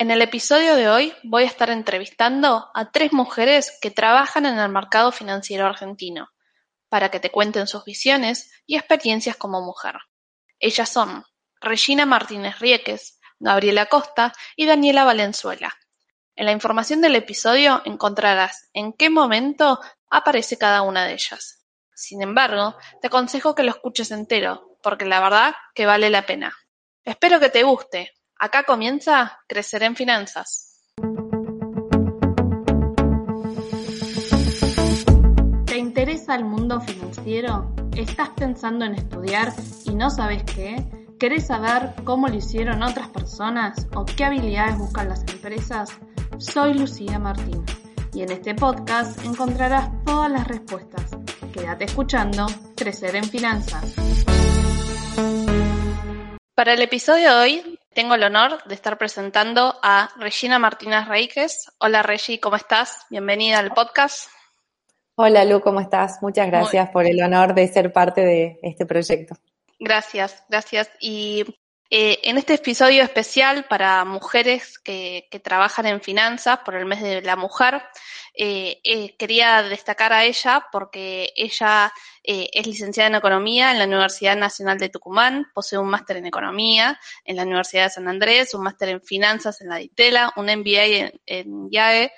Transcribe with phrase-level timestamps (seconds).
[0.00, 4.58] En el episodio de hoy voy a estar entrevistando a tres mujeres que trabajan en
[4.58, 6.30] el mercado financiero argentino,
[6.88, 9.96] para que te cuenten sus visiones y experiencias como mujer.
[10.58, 11.26] Ellas son
[11.60, 15.76] Regina Martínez Ríeques, Gabriela Costa y Daniela Valenzuela.
[16.34, 21.66] En la información del episodio encontrarás en qué momento aparece cada una de ellas.
[21.94, 26.56] Sin embargo, te aconsejo que lo escuches entero, porque la verdad que vale la pena.
[27.04, 30.80] Espero que te guste, Acá comienza Crecer en Finanzas.
[35.66, 37.74] ¿Te interesa el mundo financiero?
[37.94, 39.52] ¿Estás pensando en estudiar
[39.84, 40.82] y no sabes qué?
[41.18, 45.90] ¿Querés saber cómo lo hicieron otras personas o qué habilidades buscan las empresas?
[46.38, 47.62] Soy Lucía Martín
[48.14, 51.10] y en este podcast encontrarás todas las respuestas.
[51.52, 53.84] Quédate escuchando Crecer en Finanzas.
[56.54, 61.70] Para el episodio de hoy tengo el honor de estar presentando a Regina Martínez Reíquez.
[61.78, 63.06] Hola Regi, ¿cómo estás?
[63.10, 64.30] Bienvenida al podcast.
[65.16, 66.18] Hola Lu, ¿cómo estás?
[66.22, 69.36] Muchas gracias por el honor de ser parte de este proyecto.
[69.78, 70.90] Gracias, gracias.
[71.00, 71.44] Y
[71.92, 77.20] eh, en este episodio especial para mujeres que, trabajan en finanzas por el mes de
[77.22, 77.82] la mujer,
[78.34, 84.36] eh, eh, quería destacar a ella porque ella es licenciada en Economía en la Universidad
[84.36, 88.62] Nacional de Tucumán, posee un máster en Economía en la Universidad de San Andrés, un
[88.62, 92.12] máster en Finanzas en la DITELA, un MBA en, en IAE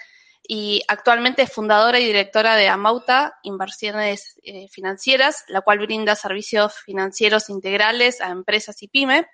[0.47, 6.75] y actualmente es fundadora y directora de Amauta Inversiones eh, Financieras, la cual brinda servicios
[6.81, 9.27] financieros integrales a empresas y pyme.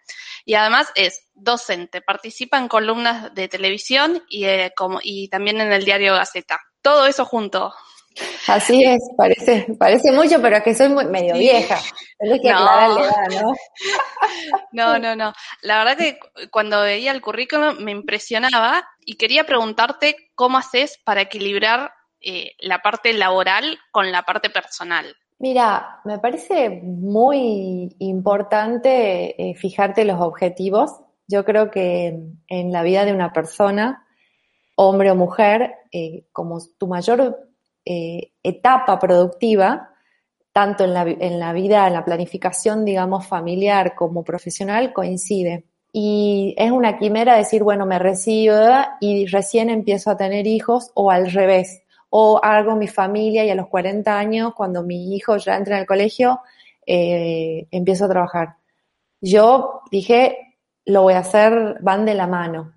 [0.45, 5.73] Y además es docente, participa en columnas de televisión y, eh, como, y también en
[5.73, 6.61] el diario Gaceta.
[6.83, 7.73] Todo eso junto.
[8.47, 11.79] Así es, parece, parece mucho, pero es que soy muy, medio vieja.
[12.19, 12.99] que no.
[12.99, 13.55] ¿no?
[14.73, 15.33] no, no, no.
[15.63, 16.19] La verdad que
[16.51, 22.81] cuando veía el currículum me impresionaba y quería preguntarte cómo haces para equilibrar eh, la
[22.81, 25.15] parte laboral con la parte personal.
[25.39, 31.01] Mira, me parece muy importante eh, fijarte los objetivos.
[31.29, 32.19] Yo creo que
[32.49, 34.05] en la vida de una persona,
[34.75, 37.48] hombre o mujer, eh, como tu mayor
[37.91, 39.95] eh, etapa productiva,
[40.53, 45.65] tanto en la, en la vida, en la planificación, digamos, familiar como profesional, coincide.
[45.91, 48.55] Y es una quimera decir, bueno, me recibo
[49.01, 51.83] y recién empiezo a tener hijos o al revés.
[52.11, 55.81] O hago mi familia y a los 40 años, cuando mi hijo ya entra en
[55.81, 56.41] el colegio,
[56.85, 58.57] eh, empiezo a trabajar.
[59.23, 62.75] Yo dije, lo voy a hacer, van de la mano.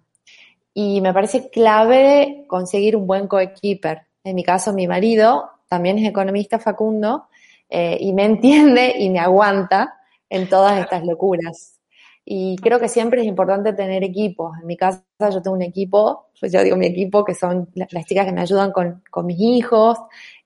[0.73, 4.07] Y me parece clave conseguir un buen coequiper.
[4.23, 7.27] En mi caso, mi marido también es economista Facundo
[7.69, 9.97] eh, y me entiende y me aguanta
[10.29, 11.77] en todas estas locuras.
[12.23, 14.53] Y creo que siempre es importante tener equipos.
[14.61, 18.05] En mi casa yo tengo un equipo, pues yo digo mi equipo, que son las
[18.05, 19.97] chicas que me ayudan con, con mis hijos.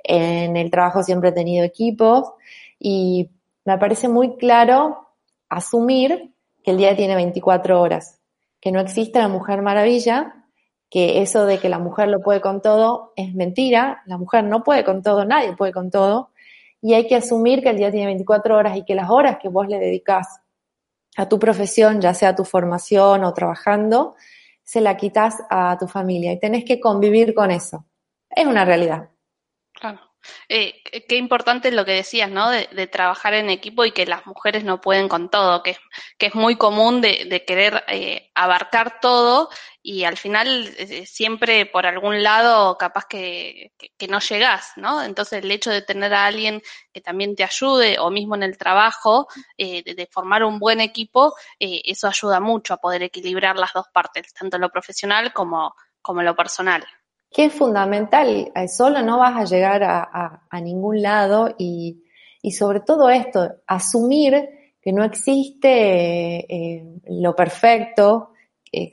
[0.02, 2.32] En el trabajo siempre he tenido equipos
[2.80, 3.30] y
[3.66, 5.10] me parece muy claro
[5.50, 6.32] asumir
[6.64, 8.20] que el día tiene 24 horas,
[8.60, 10.45] que no existe la mujer maravilla,
[10.90, 14.64] que eso de que la mujer lo puede con todo es mentira, la mujer no
[14.64, 16.32] puede con todo, nadie puede con todo,
[16.82, 19.50] y hay que asumir que el día tiene 24 horas y que las horas que
[19.50, 20.42] vos le dedicas
[21.18, 24.16] a tu profesión, ya sea tu formación o trabajando,
[24.64, 27.86] se la quitas a tu familia y tenés que convivir con eso.
[28.30, 29.10] Es una realidad.
[29.72, 30.00] Claro.
[30.50, 32.50] Eh, qué importante es lo que decías, ¿no?
[32.50, 35.78] De, trabajar en equipo y que las mujeres no pueden con todo, que,
[36.18, 39.50] que es muy común de, querer eh, abarcar todo
[39.88, 43.72] y al final eh, siempre por algún lado capaz que,
[44.10, 45.04] no llegás, ¿no?
[45.04, 46.62] Entonces el hecho de tener a alguien
[46.92, 49.28] que también te ayude o mismo en el trabajo,
[49.58, 54.58] de, formar un buen equipo, eso ayuda mucho a poder equilibrar las dos partes, tanto
[54.58, 56.84] lo profesional como, como lo personal
[57.36, 58.50] que es fundamental.
[58.56, 62.02] Eh, solo no vas a llegar a, ningún lado y,
[62.50, 64.50] sobre todo esto, asumir
[64.82, 68.35] que no existe eh, lo perfecto,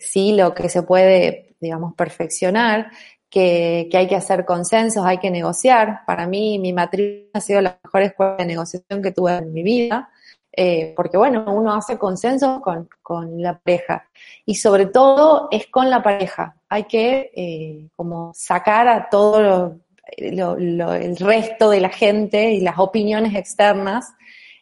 [0.00, 2.90] sí lo que se puede, digamos, perfeccionar,
[3.32, 6.00] que, hay que hacer consensos, hay que negociar.
[6.06, 9.62] Para mí, mi matrimonio ha sido la mejor escuela de negociación que tuve en mi
[9.62, 10.10] vida.
[10.54, 14.06] eh, porque bueno, uno hace consenso con, con, la pareja
[14.44, 16.56] y sobre todo es con la pareja.
[16.68, 19.80] Hay que eh, como sacar a todo
[20.16, 24.12] el resto de la gente y las opiniones externas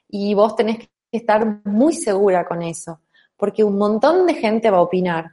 [0.09, 3.01] y vos tenés que estar muy segura con eso,
[3.41, 5.33] porque un montón de gente va a opinar,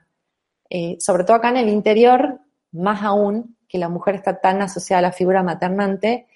[0.69, 2.39] eh, sobre todo acá en el interior,
[2.71, 6.27] más aún que la mujer está tan asociada a la figura maternante,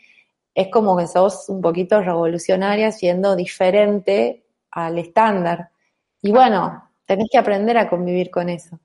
[0.53, 5.69] es como que sos un poquito revolucionaria siendo diferente al estándar.
[6.21, 8.77] Y bueno, tenés que aprender a convivir con eso.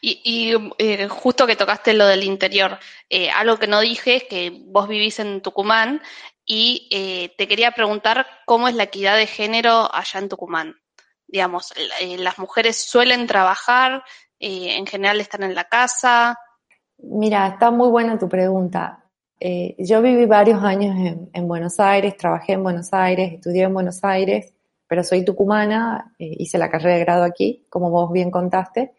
[0.00, 2.78] Y, eh, justo que tocaste lo del interior,
[3.10, 6.02] eh, algo que no dije es que vos vivís en Tucumán
[6.44, 6.88] y
[7.36, 10.76] te quería preguntar cómo es la equidad de género allá en Tucumán.
[11.26, 11.72] Digamos,
[12.18, 14.04] las mujeres suelen trabajar,
[14.38, 16.38] en general están en la casa.
[16.98, 19.04] Mira, está muy buena tu pregunta.
[19.40, 20.96] yo viví varios años
[21.32, 24.52] en, Buenos Aires, trabajé en Buenos Aires, estudié en Buenos Aires,
[24.86, 28.94] pero soy tucumana, hice la carrera de grado aquí, como vos bien contaste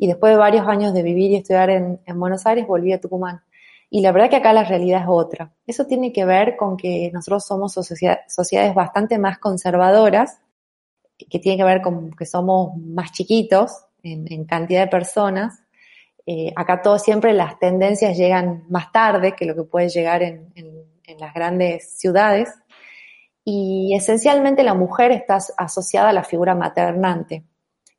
[0.00, 3.42] y después de varios años de vivir y estudiar en, Buenos Aires, volví a Tucumán.
[3.90, 5.52] Y la verdad que acá la realidad es otra.
[5.66, 10.40] Eso tiene que ver con que nosotros somos sociedades bastante más conservadoras,
[11.28, 13.72] que tiene que ver con que somos más chiquitos
[14.02, 15.62] en, cantidad de personas.
[16.26, 20.52] Eh, acá todo siempre las tendencias llegan más tarde que lo que puede llegar en,
[21.18, 22.48] las grandes ciudades.
[23.44, 27.44] Y esencialmente la mujer está asociada a la figura maternante.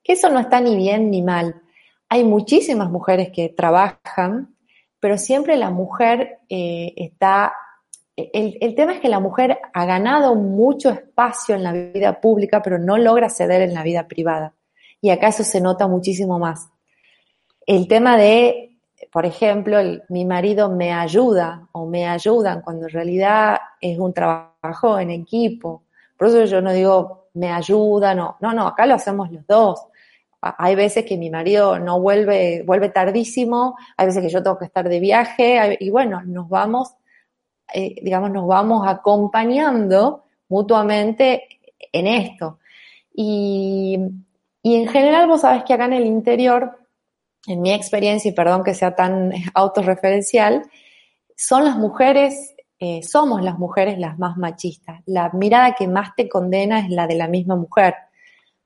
[0.01, 1.61] Que eso no está ni bien ni mal
[2.13, 4.53] hay muchísimas mujeres que trabajan,
[4.99, 7.53] pero siempre la mujer eh, está...
[8.15, 12.77] El, tema es que la mujer ha ganado mucho espacio en la vida pública, pero
[12.77, 14.53] no logra ceder en la vida privada.
[14.99, 16.69] Y acá eso se nota muchísimo más.
[17.65, 18.77] El tema de,
[19.11, 19.77] por ejemplo,
[20.09, 25.83] mi marido me ayuda o me ayudan cuando en realidad es un trabajo en equipo.
[26.17, 29.87] Por eso yo no digo me ayudan, no, no, no, acá lo hacemos los dos
[30.41, 34.65] hay veces que mi marido no vuelve, vuelve tardísimo, hay veces que yo tengo que
[34.65, 36.95] estar de viaje, y bueno, nos vamos,
[37.73, 41.43] eh, digamos, nos vamos acompañando mutuamente
[41.91, 42.59] en esto.
[43.13, 43.97] Y,
[44.63, 46.79] en general, vos sabés que acá en el interior,
[47.47, 50.63] en mi experiencia, y perdón que sea tan autorreferencial,
[51.35, 55.01] son las mujeres, eh, somos las mujeres las más machistas.
[55.05, 57.95] La mirada que más te condena es la de la misma mujer.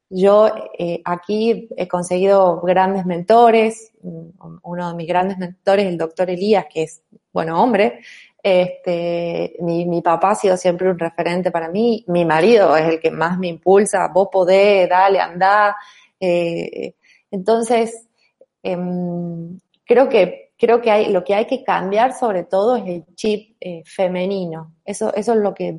[0.10, 6.68] Yo eh, aquí he conseguido grandes mentores, uno de mis grandes mentores, el doctor Elías,
[6.72, 7.02] que es,
[7.34, 8.02] bueno, hombre,
[8.48, 13.00] este, mi, mi, papá ha sido siempre un referente para mí, mi marido es el
[13.00, 15.76] que más me impulsa, vos podés, dale, anda.
[16.20, 16.94] Eh,
[17.32, 18.08] entonces,
[18.62, 23.06] em, creo que, creo que hay, lo que hay que cambiar sobre todo es el
[23.16, 24.76] chip eh, femenino.
[24.86, 25.76] Eso, eso es lo que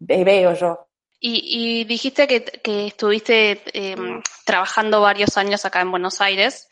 [0.00, 0.86] veo yo.
[1.20, 6.70] Y, dijiste que, estuviste em, trabajando varios años acá en Buenos Aires.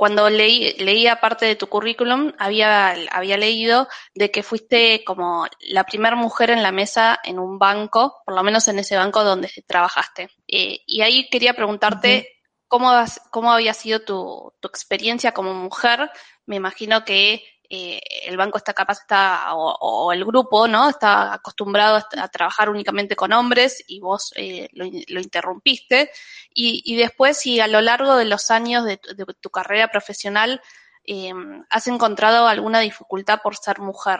[0.00, 5.84] Cuando leí, leía parte de tu currículum, había, había leído de que fuiste como la
[5.84, 9.50] primera mujer en la mesa en un banco, por lo menos en ese banco donde
[9.66, 10.30] trabajaste.
[10.48, 12.90] Eh, y ahí quería preguntarte cómo,
[13.30, 16.10] cómo había sido tu, tu experiencia como mujer.
[16.46, 20.88] Me imagino que eh, el banco está capaz, está, o, el grupo, ¿no?
[20.88, 26.10] Está acostumbrado a, trabajar únicamente con hombres y vos eh, lo, interrumpiste.
[26.52, 28.96] Y, después, si a lo largo de los años de
[29.40, 30.60] tu, carrera profesional
[31.04, 31.32] eh,
[31.70, 34.18] has encontrado alguna dificultad por ser mujer.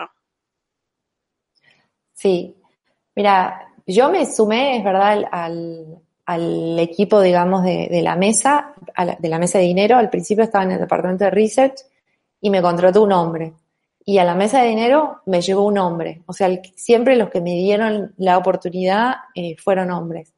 [2.14, 2.54] Sí,
[3.16, 8.75] mira, yo me sumé, es verdad, al, equipo, digamos, de, la mesa,
[9.19, 9.97] de la mesa de dinero.
[9.97, 11.89] Al principio estaba en el departamento de research
[12.40, 13.54] y me contrató un hombre.
[14.04, 16.23] Y a la mesa de dinero me llevó un hombre.
[16.26, 20.32] O sea, siempre los que me dieron la oportunidad eh, fueron hombres.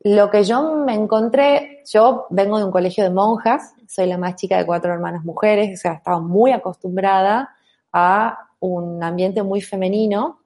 [0.00, 4.36] Lo que yo me encontré, yo vengo de un colegio de monjas, soy la más
[4.36, 7.48] chica de cuatro hermanas mujeres, o sea, estaba muy acostumbrada
[7.90, 10.40] a un ambiente muy femenino.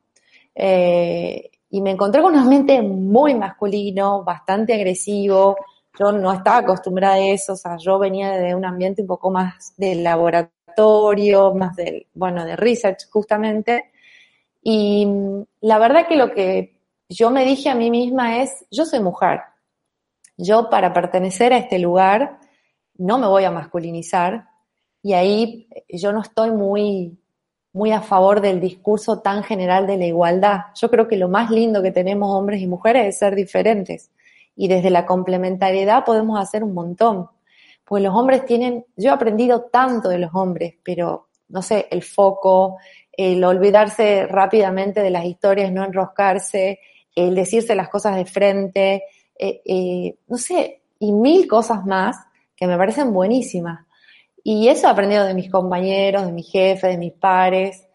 [0.54, 5.56] Eh, y me encontré con un ambiente muy masculino, bastante agresivo.
[5.98, 9.30] Yo no estaba acostumbrada a eso, o sea, yo venía de un ambiente un poco
[9.30, 10.57] más de laboratorio
[11.54, 13.90] más del, bueno, de research justamente.
[14.62, 15.06] Y
[15.60, 19.40] la verdad que lo que yo me dije a mí misma es, yo soy mujer.
[20.36, 22.38] Yo para pertenecer a este lugar
[22.96, 24.46] no me voy a masculinizar
[25.02, 27.18] y ahí yo no estoy muy,
[27.72, 30.58] muy a favor del discurso tan general de la igualdad.
[30.74, 34.10] Yo creo que lo más lindo que tenemos hombres y mujeres es ser diferentes
[34.54, 37.28] y desde la complementariedad podemos hacer un montón.
[37.88, 42.02] Pues los hombres tienen, yo he aprendido tanto de los hombres, pero no sé, el
[42.02, 42.76] foco,
[43.10, 46.80] el olvidarse rápidamente de las historias, no enroscarse,
[47.14, 49.04] el decirse las cosas de frente,
[49.38, 52.18] eh, eh, no sé, y mil cosas más
[52.54, 53.86] que me parecen buenísimas.
[54.44, 57.86] Y eso he aprendido de mis compañeros, de mi jefe, de mis pares.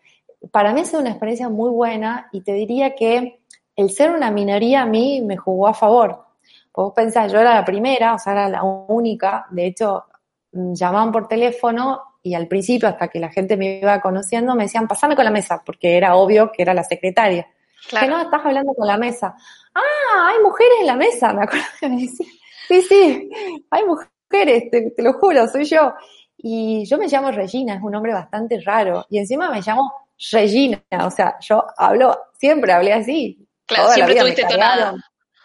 [0.51, 3.41] Para mí sido una experiencia muy buena y te diría que
[3.75, 6.25] el ser una minoría a mí me jugó a favor.
[6.75, 9.45] Vos pensás, yo era la primera, o sea, era la única.
[9.51, 10.05] De hecho,
[10.51, 14.63] mm, llamaban por teléfono y al principio, hasta que la gente me iba conociendo, me
[14.63, 17.47] decían, pasame con la mesa, porque era obvio que era la secretaria.
[17.89, 19.35] Que no, estás hablando con la mesa.
[19.75, 22.27] Ah, hay mujeres en la mesa, me acuerdo que me decía.
[22.67, 23.29] Sí, sí,
[23.69, 25.93] hay mujeres, te, lo juro, soy yo.
[26.37, 29.05] Y yo me llamo Regina, es un nombre bastante raro.
[29.09, 29.91] Y encima me llamo
[30.31, 33.45] Regina, o sea, yo hablo, siempre hablé así.
[33.65, 34.95] Claro, siempre tuviste tonada.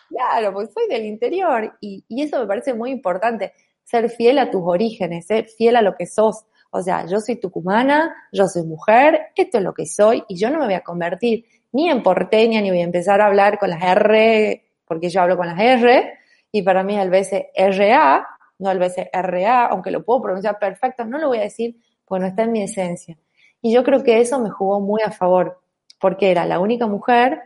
[0.08, 3.52] Claro, porque soy del interior y, eso me parece muy importante,
[3.84, 6.44] ser fiel a tus orígenes, ser fiel a lo que sos.
[6.70, 10.50] O sea, yo soy tucumana, yo soy mujer, esto es lo que soy y yo
[10.50, 13.70] no me voy a convertir ni en porteña, ni voy a empezar a hablar con
[13.70, 16.18] las R, porque yo hablo con las R,
[16.50, 18.26] y para mí el BCRA,
[18.58, 22.26] no el BCRA, aunque lo puedo pronunciar perfecto, no lo voy a decir porque no
[22.28, 23.18] está en mi esencia.
[23.60, 25.60] Y yo creo que eso me jugó muy a favor,
[26.00, 27.40] porque era la única mujer,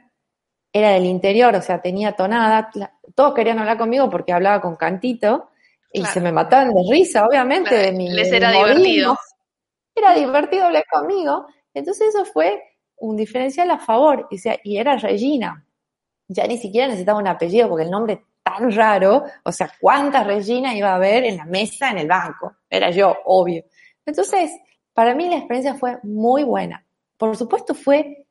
[0.72, 2.70] era del interior, o sea, tenía tonada,
[3.14, 5.50] todos querían hablar conmigo porque hablaba con cantito,
[5.92, 8.10] y se me mataban de risa, obviamente, de mi...
[8.10, 9.18] Les era divertido.
[9.94, 12.62] Era divertido hablar conmigo, entonces eso fue
[12.96, 15.66] un diferencial a favor, y, sea, y era Regina.
[16.28, 20.26] Ya ni siquiera necesitaba un apellido porque el nombre es tan raro, o sea, ¿cuántas
[20.26, 22.56] Regina iba a haber en la mesa en el banco?
[22.70, 23.64] Era yo, obvio.
[24.06, 24.50] Entonces,
[24.94, 26.86] para mí la experiencia fue muy buena.
[27.18, 28.24] Por supuesto fue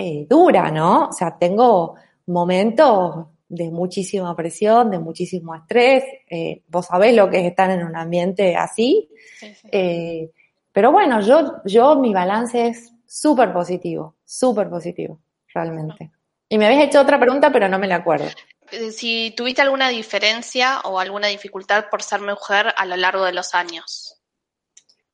[0.00, 1.08] eh, dura, ¿no?
[1.08, 6.04] O sea, tengo momentos de muchísima presión, de muchísimo estrés.
[6.30, 9.10] Eh, vos sabés lo que es estar en un ambiente así.
[9.72, 10.30] Eh,
[10.70, 15.18] pero bueno, yo, yo mi balance es súper positivo, súper positivo,
[15.52, 16.12] realmente.
[16.48, 18.26] Y me habéis hecho otra pregunta, pero no me la acuerdo.
[18.92, 23.52] Si tuviste alguna diferencia o alguna dificultad por ser mujer a lo largo de los
[23.52, 24.14] años.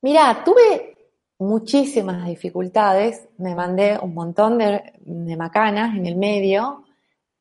[0.01, 0.94] Mira, tuve
[1.37, 4.93] muchísimas dificultades, me mandé un montón de,
[5.37, 6.83] macanas en el medio.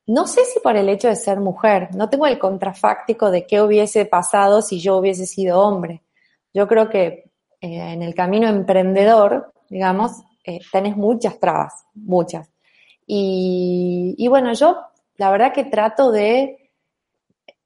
[0.06, 3.62] No sé si por el hecho de ser mujer, no tengo el contrafáctico de qué
[3.62, 6.02] hubiese pasado si yo hubiese sido hombre.
[6.52, 12.50] Yo creo que eh, en el camino emprendedor, digamos, eh, tenés muchas trabas, muchas.
[13.06, 14.78] Y, bueno, yo
[15.16, 16.70] la verdad que trato de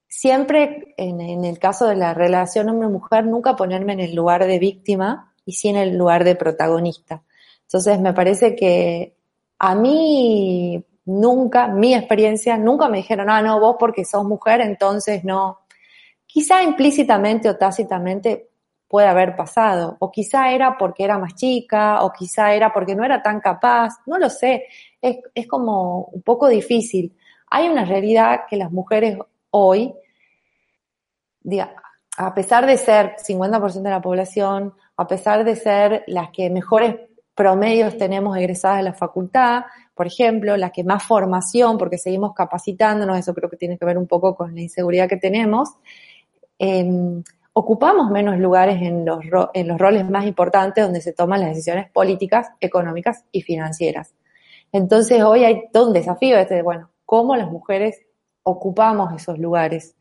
[0.08, 5.27] siempre, en, el caso de la relación hombre-mujer, nunca ponerme en el lugar de víctima
[5.48, 7.22] y sí en el lugar de protagonista.
[7.62, 9.16] Entonces me parece que
[9.58, 15.24] a mí nunca, mi experiencia, nunca me dijeron, ah, no, vos porque sos mujer, entonces
[15.24, 15.60] no.
[16.26, 18.50] Quizá implícitamente o tácitamente
[18.88, 19.96] puede haber pasado.
[20.00, 23.94] O quizá era porque era más chica, o quizá era porque no era tan capaz,
[24.04, 24.66] no lo sé.
[25.00, 27.16] Es, es como un poco difícil.
[27.50, 29.16] Hay una realidad que las mujeres
[29.50, 29.94] hoy,
[32.18, 36.96] a pesar de ser 50% de la población, a pesar de ser las que mejores
[37.32, 39.62] promedios tenemos egresadas de la facultad,
[39.94, 43.96] por ejemplo, las que más formación, porque seguimos capacitándonos, eso creo que tiene que ver
[43.96, 45.68] un poco con la inseguridad que tenemos,
[46.58, 47.22] eh,
[47.52, 49.20] ocupamos menos lugares en los,
[49.54, 54.12] en los roles más importantes donde se toman las decisiones políticas, económicas y financieras.
[54.72, 58.02] Entonces hoy hay todo un desafío este de, bueno, cómo las mujeres
[58.42, 59.94] ocupamos esos lugares.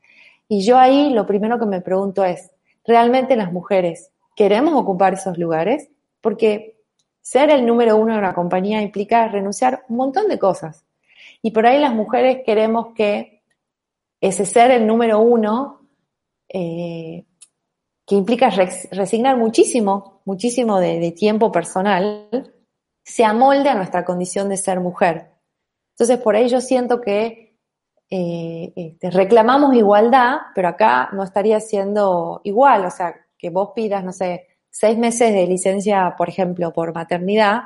[0.47, 2.51] Y yo ahí lo primero que me pregunto es,
[2.85, 5.89] ¿realmente las mujeres queremos ocupar esos lugares?
[6.21, 6.77] Porque
[7.21, 10.85] ser el número uno de una compañía implica renunciar un montón de cosas.
[11.41, 13.43] Y por ahí las mujeres queremos que
[14.21, 15.81] ese ser el número uno
[16.49, 17.25] eh,
[18.05, 22.53] que implica resignar muchísimo, muchísimo de, tiempo personal,
[23.03, 25.31] se amolde a nuestra condición de ser mujer.
[25.91, 27.46] Entonces, por ahí yo siento que
[28.09, 34.03] eh, este, reclamamos igualdad, pero acá no estaría siendo igual, o sea, que vos pidas,
[34.03, 37.63] no sé, seis meses de licencia, por ejemplo, por maternidad,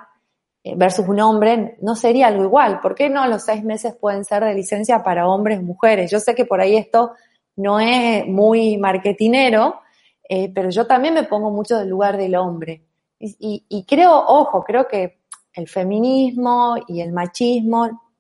[0.64, 2.80] eh, versus un hombre, no sería algo igual.
[2.82, 6.12] ¿Por qué no los seis meses pueden ser de licencia para hombres y mujeres?
[6.12, 7.14] Yo sé que por ahí esto
[7.56, 9.82] no es muy marketinero,
[10.28, 12.86] eh, pero yo también me pongo mucho del lugar del hombre.
[13.20, 15.20] Y, creo, ojo, creo que
[15.54, 18.11] el feminismo y el machismo,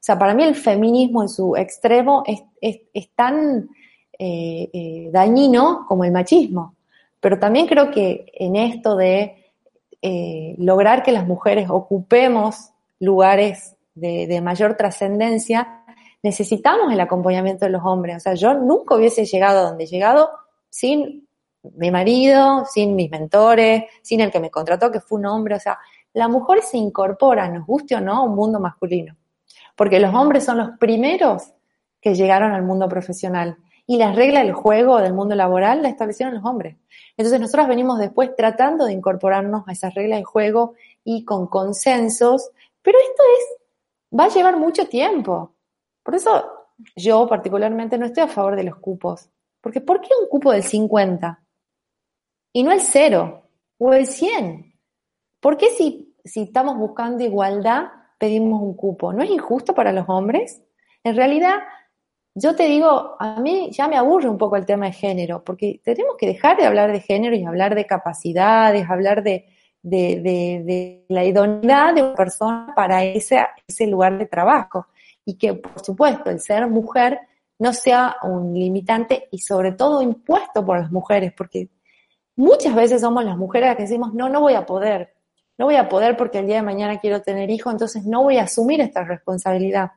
[0.00, 2.42] sea, para mí el feminismo en su extremo es,
[3.14, 3.68] tan
[4.18, 6.74] eh, eh, dañino como el machismo.
[7.20, 9.34] Pero también creo que en esto de
[10.58, 15.82] lograr que las mujeres ocupemos lugares de, de mayor trascendencia,
[16.22, 18.16] necesitamos el acompañamiento de los hombres.
[18.16, 20.30] O sea, yo nunca hubiese llegado a donde he llegado
[20.70, 21.28] sin
[21.76, 25.54] mi marido, sin mis mentores, sin el que me contrató, que fue un hombre.
[25.54, 25.78] O sea,
[26.12, 29.16] la mujer se incorpora, nos guste o no, a un mundo masculino.
[29.78, 31.54] Porque los hombres son los primeros
[32.00, 36.34] que llegaron al mundo profesional y las reglas del juego del mundo laboral las establecieron
[36.34, 36.76] los hombres.
[37.16, 42.50] Entonces nosotros venimos después tratando de incorporarnos a esas reglas de juego y con consensos,
[42.82, 45.54] pero esto es, va a llevar mucho tiempo.
[46.02, 46.44] Por eso
[46.96, 49.30] yo particularmente no estoy a favor de los cupos,
[49.60, 51.40] porque ¿por qué un cupo del 50
[52.52, 53.42] y no el 0
[53.78, 54.74] o el 100?
[55.38, 59.12] ¿Por qué si, si estamos buscando igualdad pedimos un cupo?
[59.12, 60.62] ¿No es injusto para los hombres?
[61.04, 61.56] En realidad,
[62.34, 65.80] yo te digo, a mí ya me aburre un poco el tema de género, porque
[65.84, 69.46] tenemos que dejar de hablar de género y hablar de capacidades, hablar de,
[71.08, 74.86] la idoneidad de una persona para ese, ese lugar de trabajo.
[75.24, 77.20] Y que, por supuesto, el ser mujer
[77.58, 81.68] no sea un limitante y sobre todo impuesto por las mujeres, porque
[82.36, 85.14] muchas veces somos las mujeres las que decimos, no, no voy a poder,
[85.58, 88.38] no voy a poder porque el día de mañana quiero tener hijo, entonces no voy
[88.38, 89.90] a asumir esta responsabilidad.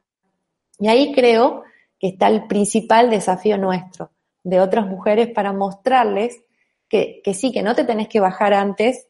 [0.80, 1.64] Y ahí creo
[2.00, 4.12] que está el principal desafío nuestro,
[4.44, 6.42] de otras mujeres, para mostrarles
[6.90, 9.08] que, sí, que no te tenés que bajar antes,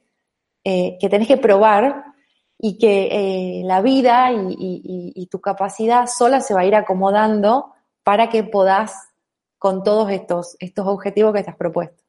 [0.65, 2.03] eh, que tenés que probar
[2.59, 7.71] y que eh, la vida y, tu capacidad sola se va a ir acomodando
[8.03, 8.93] para que podás
[9.57, 12.00] con todos estos, estos objetivos que te has propuesto.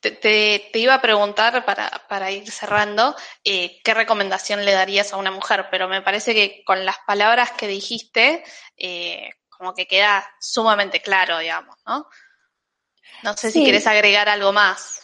[0.00, 3.14] Te, iba a preguntar para, ir cerrando,
[3.44, 5.66] eh, ¿qué recomendación le darías a una mujer?
[5.70, 8.42] Pero me parece que con las palabras que dijiste,
[9.48, 12.06] como que queda sumamente claro, digamos, ¿no?
[13.22, 15.00] No sé si quieres agregar algo más.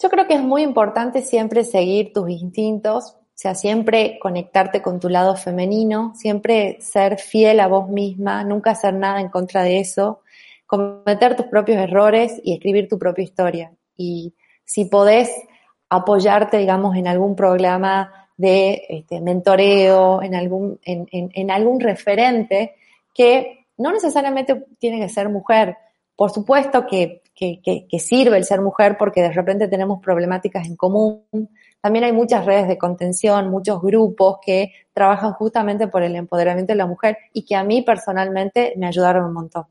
[0.00, 5.00] Yo creo que es muy importante siempre seguir tus instintos, o sea, siempre conectarte con
[5.00, 9.80] tu lado femenino, siempre ser fiel a vos misma, nunca hacer nada en contra de
[9.80, 10.22] eso,
[10.66, 13.72] cometer tus propios errores y escribir tu propia historia.
[13.96, 14.34] Y
[14.64, 15.30] si podés
[15.88, 22.74] apoyarte, digamos, en algún programa de este, mentoreo, en algún, en, en algún referente
[23.14, 25.76] que no necesariamente tiene que ser mujer.
[26.16, 27.22] Por supuesto que,
[27.98, 31.24] sirve el ser mujer porque de repente tenemos problemáticas en común.
[31.80, 36.78] También hay muchas redes de contención, muchos grupos que trabajan justamente por el empoderamiento de
[36.78, 39.66] la mujer y que a mí personalmente me ayudaron un montón.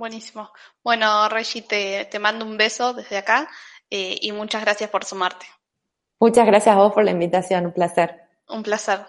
[0.00, 0.50] Buenísimo.
[0.82, 3.50] Bueno, Regi, te, mando un beso desde acá
[3.90, 5.44] eh, y muchas gracias por sumarte.
[6.18, 8.18] Muchas gracias a vos por la invitación, un placer.
[8.48, 9.04] Un placer.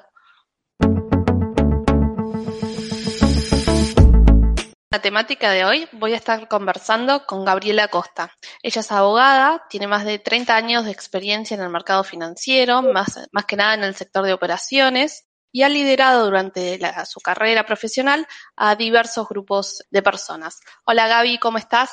[4.92, 8.34] La temática de hoy voy a estar conversando con Gabriela Costa.
[8.62, 13.30] Ella es abogada, tiene más de 30 años de experiencia en el mercado financiero, más,
[13.32, 18.26] más que nada en el sector de operaciones, y ha liderado durante su carrera profesional
[18.56, 20.62] a diversos grupos de personas.
[20.86, 21.92] Hola Gaby, ¿cómo estás?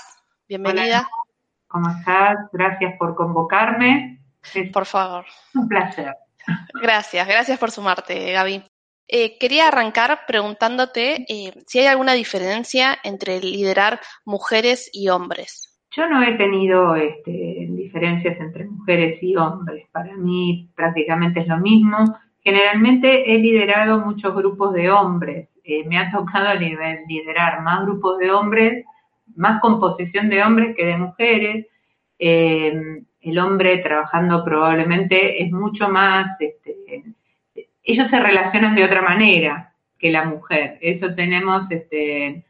[0.49, 1.09] Bienvenida.
[1.66, 2.37] ¿Cómo estás?
[2.53, 4.23] Gracias por convocarme.
[4.73, 5.27] por favor.
[5.55, 6.14] Un placer.
[6.81, 8.64] Gracias, gracias por sumarte, Gaby.
[9.07, 15.81] Eh, quería arrancar preguntándote eh, si hay alguna diferencia entre liderar mujeres y hombres.
[15.97, 19.87] Yo no he tenido este, diferencias entre mujeres y hombres.
[19.90, 22.18] Para mí prácticamente es lo mismo.
[22.48, 25.50] Generalmente he liderado muchos grupos de hombres.
[25.64, 28.87] Eh, me ha tocado liderar más grupos de hombres,
[29.37, 31.66] más composición de hombres que de mujeres.
[32.18, 37.04] el hombre trabajando probablemente es mucho más este,
[37.84, 40.78] ellos se relacionan de otra manera que la mujer.
[40.80, 42.46] Eso tenemos, este,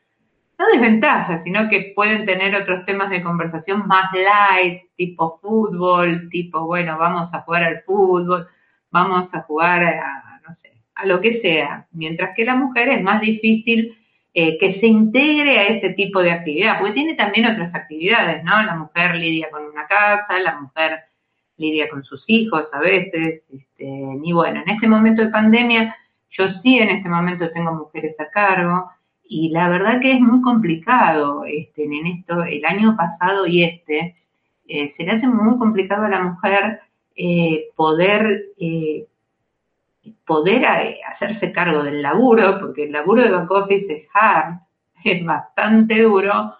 [0.60, 6.66] no desventajas, sino que pueden tener otros temas de conversación más light, tipo fútbol, tipo,
[6.66, 8.46] bueno, vamos a jugar al fútbol,
[8.90, 11.86] vamos a jugar a, no sé, a lo que sea.
[11.92, 13.96] Mientras que la mujer es más difícil
[14.34, 18.62] eh, que se integre a ese tipo de actividad, porque tiene también otras actividades, ¿no?
[18.62, 21.00] La mujer lidia con una casa, la mujer
[21.56, 23.84] lidia con sus hijos a veces, este,
[24.22, 25.96] y bueno, en este momento de pandemia,
[26.30, 28.90] yo sí en este momento tengo mujeres a cargo,
[29.28, 34.16] y la verdad que es muy complicado este, en esto, el año pasado y este,
[34.66, 36.80] eh, se le hace muy complicado a la mujer
[37.18, 39.06] eh, poder, eh,
[40.24, 40.64] poder
[41.12, 44.60] hacerse cargo del laburo, porque el laburo de back office es hard,
[45.04, 46.54] es bastante duro,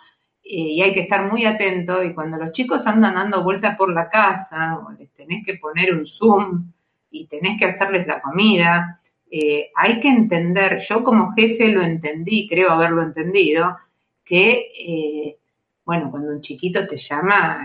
[0.50, 3.92] eh, y hay que estar muy atento y cuando los chicos andan dando vuelta por
[3.92, 6.72] la casa o les tenés que poner un zoom
[7.10, 8.98] y tenés que hacerles la comida,
[9.30, 13.76] eh, hay que entender, yo como jefe lo entendí, creo haberlo entendido,
[14.24, 15.36] que, eh,
[15.84, 17.60] bueno, cuando un chiquito te llama,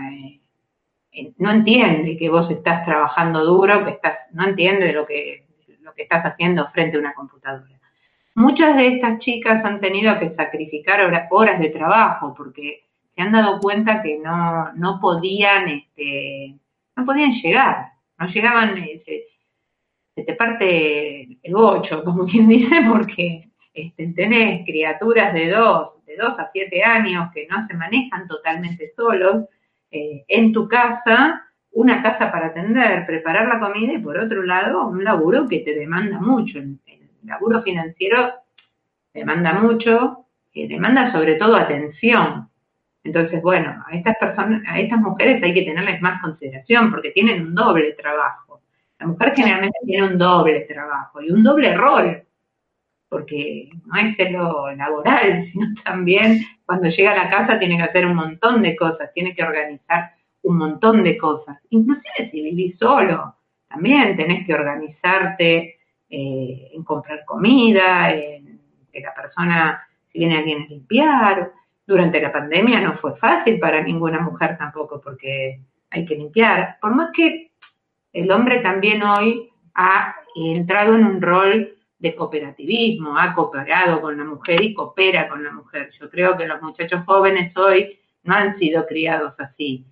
[1.38, 5.46] no entiende que vos estás trabajando duro, que estás, no entiende lo que,
[5.80, 7.78] lo que estás haciendo frente a una computadora.
[8.34, 11.00] Muchas de estas chicas han tenido que sacrificar
[11.30, 16.56] horas de trabajo porque se han dado cuenta que no, no podían, este,
[16.96, 19.02] no podían llegar, no llegaban, eh,
[20.16, 26.16] se te parte el bocho, como quien dice, porque este, tenés criaturas de dos, de
[26.16, 29.44] dos a siete años que no se manejan totalmente solos
[29.94, 34.88] eh, en tu casa, una casa para atender, preparar la comida y por otro lado
[34.88, 36.58] un laburo que te demanda mucho.
[36.58, 36.78] El,
[37.22, 38.34] laburo financiero
[39.14, 42.48] demanda mucho, que demanda sobre todo atención.
[43.04, 47.40] Entonces, bueno, a estas personas, a estas mujeres hay que tenerles más consideración porque tienen
[47.42, 48.62] un doble trabajo.
[48.98, 52.22] La mujer generalmente tiene un doble trabajo y un doble rol
[53.14, 58.06] porque no es lo laboral, sino también cuando llega a la casa tiene que hacer
[58.06, 60.10] un montón de cosas, tiene que organizar
[60.42, 61.56] un montón de cosas.
[61.70, 63.36] Inclusive si vivís solo,
[63.68, 65.78] también tenés que organizarte
[66.10, 68.58] eh, en comprar comida, en
[68.92, 71.52] que la persona, si viene alguien a limpiar.
[71.86, 76.78] Durante la pandemia no fue fácil para ninguna mujer tampoco, porque hay que limpiar.
[76.80, 77.52] Por más que
[78.12, 84.24] el hombre también hoy ha entrado en un rol de cooperativismo, ha cooperado con la
[84.24, 85.90] mujer y coopera con la mujer.
[85.98, 89.86] Yo creo que los muchachos jóvenes hoy no han sido criados así.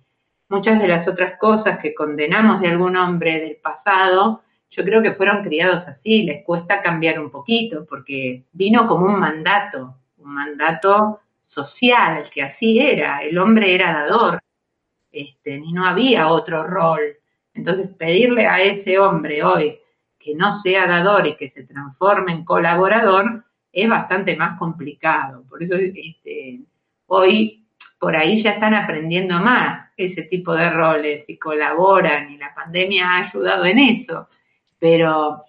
[0.47, 5.13] Muchas de las otras cosas que condenamos de algún hombre del pasado, yo creo que
[5.13, 11.19] fueron criados así, les cuesta cambiar un poquito, porque vino como un mandato, un mandato
[11.47, 14.39] social, que así era, el hombre era dador,
[15.11, 17.01] este, y no había otro rol.
[17.55, 19.79] Entonces, pedirle a ese hombre hoy
[20.23, 25.43] que no sea dador y que se transforme en colaborador es bastante más complicado.
[25.49, 26.61] Por eso este,
[27.07, 27.65] hoy
[27.99, 33.07] por ahí ya están aprendiendo más ese tipo de roles y colaboran y la pandemia
[33.07, 34.27] ha ayudado en eso.
[34.79, 35.43] Pero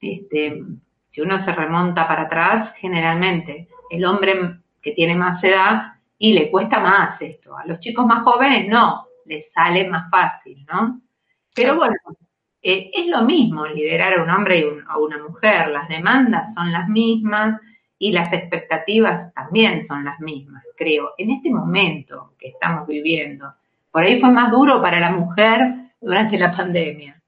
[0.00, 0.62] este,
[1.10, 6.50] si uno se remonta para atrás, generalmente el hombre que tiene más edad y le
[6.50, 7.56] cuesta más esto.
[7.56, 11.00] A los chicos más jóvenes no, les sale más fácil, ¿no?
[11.54, 11.94] Pero bueno,
[12.68, 16.72] eh, es lo mismo liderar a un hombre y a una mujer, las demandas son
[16.72, 17.60] las mismas
[17.96, 23.54] y las expectativas también son las mismas, creo, en este momento que estamos viviendo.
[23.92, 25.60] Por ahí fue más duro para la mujer
[26.00, 27.22] durante la pandemia.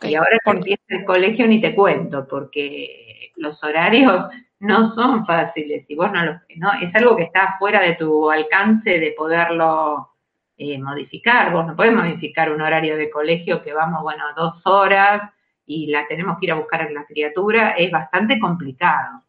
[0.00, 4.24] Y ahora que empieza el colegio ni te cuento, porque los horarios
[4.60, 6.24] no son fáciles y vos no,
[6.56, 10.13] no es algo que está fuera de tu alcance de poderlo
[10.56, 11.52] eh, modificar.
[11.52, 15.32] Vos no podés modificar un horario de colegio que vamos, bueno, dos horas
[15.66, 17.70] y la tenemos que ir a buscar a la criatura.
[17.72, 19.22] Es bastante complicado.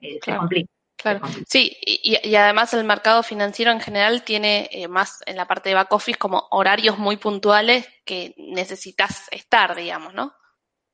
[0.00, 0.70] Eh, se complica.
[0.98, 1.20] Claro.
[1.46, 5.74] Sí, y, además el mercado financiero en general tiene eh, más en la parte de
[5.74, 10.32] back office como horarios muy puntuales que necesitas estar, digamos, ¿no?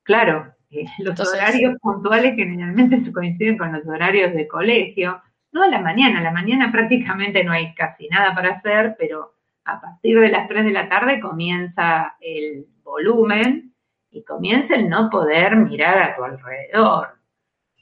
[0.03, 0.55] Claro,
[0.99, 6.19] los horarios puntuales generalmente se coinciden con los horarios de colegio, no a la mañana,
[6.19, 10.49] a la mañana prácticamente no hay casi nada para hacer, pero a partir de las
[10.49, 13.73] 3 de la tarde comienza el volumen
[14.11, 17.09] y comienza el no poder mirar a tu alrededor.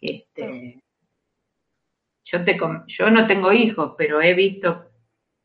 [0.01, 0.81] Este,
[2.25, 4.91] yo, te, yo no tengo hijos, pero he visto,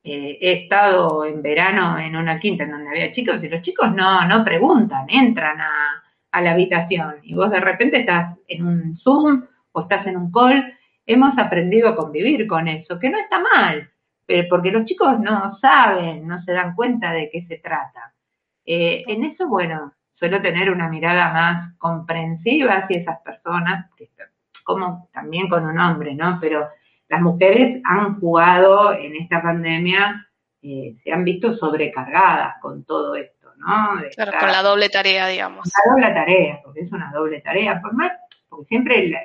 [0.04, 3.94] eh, he estado en verano en una quinta en donde había chicos y los chicos
[3.94, 8.98] no, no preguntan, entran a, a la habitación y vos de repente estás en un
[8.98, 10.74] Zoom o estás en un call.
[11.08, 13.92] Hemos aprendido a convivir con eso, que no está mal
[14.28, 18.14] eh, porque los chicos no saben, no se dan cuenta de qué se trata.
[18.66, 23.90] Eh, en eso, bueno, suelo tener una mirada más comprensiva hacia esas personas,
[24.64, 26.40] como también con un hombre, ¿no?
[26.42, 26.68] Pero
[27.08, 30.28] las mujeres han jugado en esta pandemia,
[30.64, 34.02] eh, se han visto sobrecargadas con todo esto, ¿no?
[34.16, 35.68] claro, con la doble tarea, digamos.
[35.68, 38.12] La doble tarea, porque es una doble tarea, por más,
[38.50, 39.16] porque siempre el,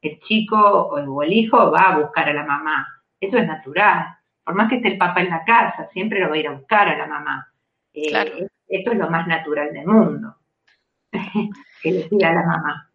[0.00, 2.86] el chico o el hijo va a buscar a la mamá,
[3.20, 4.17] eso es natural
[4.48, 6.52] por más que esté el papá en la casa, siempre lo va a ir a
[6.52, 7.52] buscar a la mamá.
[7.92, 10.36] Eh, esto es lo más natural del mundo,
[11.82, 12.90] que le pida a la mamá.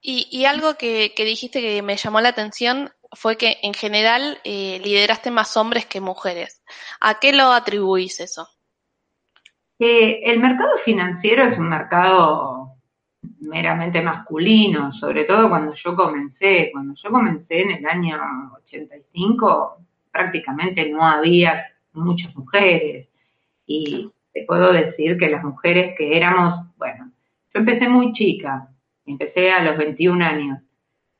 [0.00, 5.30] Y, algo que, dijiste que me llamó la atención fue que en general eh, lideraste
[5.30, 6.60] más hombres que mujeres.
[7.00, 8.48] ¿A qué lo atribuís eso?
[9.78, 12.72] el mercado financiero es un mercado
[13.42, 16.70] meramente masculino, sobre todo cuando yo comencé.
[16.72, 18.18] Cuando yo comencé en el año
[18.64, 19.85] 85,
[20.16, 23.08] prácticamente no había muchas mujeres.
[23.66, 27.10] Y te puedo decir que las mujeres que éramos, bueno,
[27.52, 28.68] yo empecé muy chica,
[29.04, 30.58] empecé a los 21 años,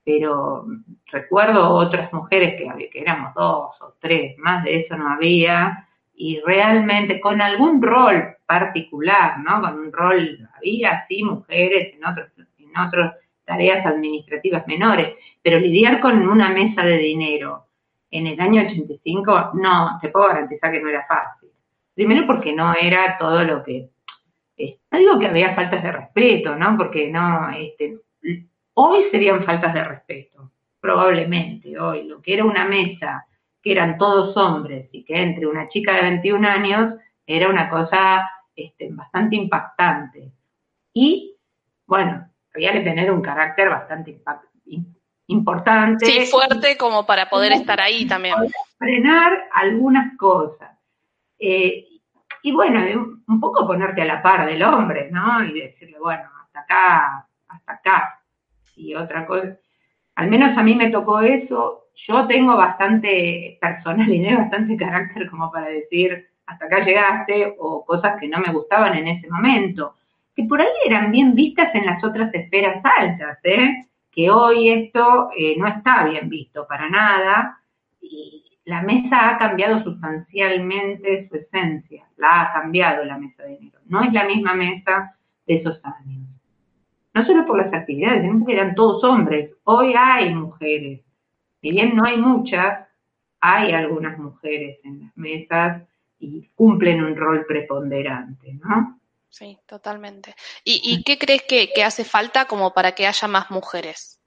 [0.05, 0.67] pero
[1.07, 6.41] recuerdo otras mujeres que, que éramos dos o tres, más de eso no había, y
[6.41, 9.61] realmente con algún rol particular, ¿no?
[9.61, 12.29] Con un rol, había sí mujeres en otros,
[12.59, 17.66] en otras tareas administrativas menores, pero lidiar con una mesa de dinero,
[18.11, 21.51] en el año 85, no, te puedo garantizar que no era fácil.
[21.95, 23.91] Primero porque no era todo lo que
[24.91, 26.77] no digo que había faltas de respeto, ¿no?
[26.77, 27.99] Porque no, este,
[28.75, 33.27] hoy serían faltas de respeto, probablemente hoy, lo que era una mesa,
[33.63, 36.95] que eran todos hombres y que entre una chica de 21 años
[37.27, 40.31] era una cosa este, bastante impactante.
[40.95, 41.37] Y,
[41.87, 44.13] bueno, había que tener un carácter bastante
[45.29, 46.07] importante.
[46.07, 48.35] Sí, fuerte como para poder estar ahí también.
[48.79, 50.71] Frenar algunas cosas.
[51.39, 51.87] Eh,
[52.43, 52.81] y bueno,
[53.27, 55.43] un poco ponerte a la par del hombre, ¿no?
[55.45, 58.21] Y decirle, bueno, hasta acá, hasta acá.
[58.77, 59.57] Y otra cosa,
[60.15, 61.89] al menos a mí me tocó eso.
[62.07, 68.29] Yo tengo bastante personalidad, bastante carácter como para decir, hasta acá llegaste, o cosas que
[68.29, 69.95] no me gustaban en ese momento,
[70.35, 73.87] que por ahí eran bien vistas en las otras esferas altas, ¿eh?
[74.17, 77.61] Que hoy esto eh, no está bien visto para nada,
[78.01, 83.79] y la mesa ha cambiado sustancialmente su esencia, la ha cambiado la mesa de enero.
[83.85, 85.15] No es la misma mesa
[85.47, 86.27] de esos años.
[87.13, 89.51] No solo por las actividades, porque eran todos hombres.
[89.65, 91.03] Hoy hay mujeres.
[91.61, 92.89] Si bien no hay muchas,
[93.41, 95.83] hay algunas mujeres en las mesas
[96.19, 98.99] y cumplen un rol preponderante, ¿no?
[99.39, 100.35] Sí, totalmente.
[100.65, 104.19] ¿Y, qué crees que, que hace falta como para que haya más mujeres?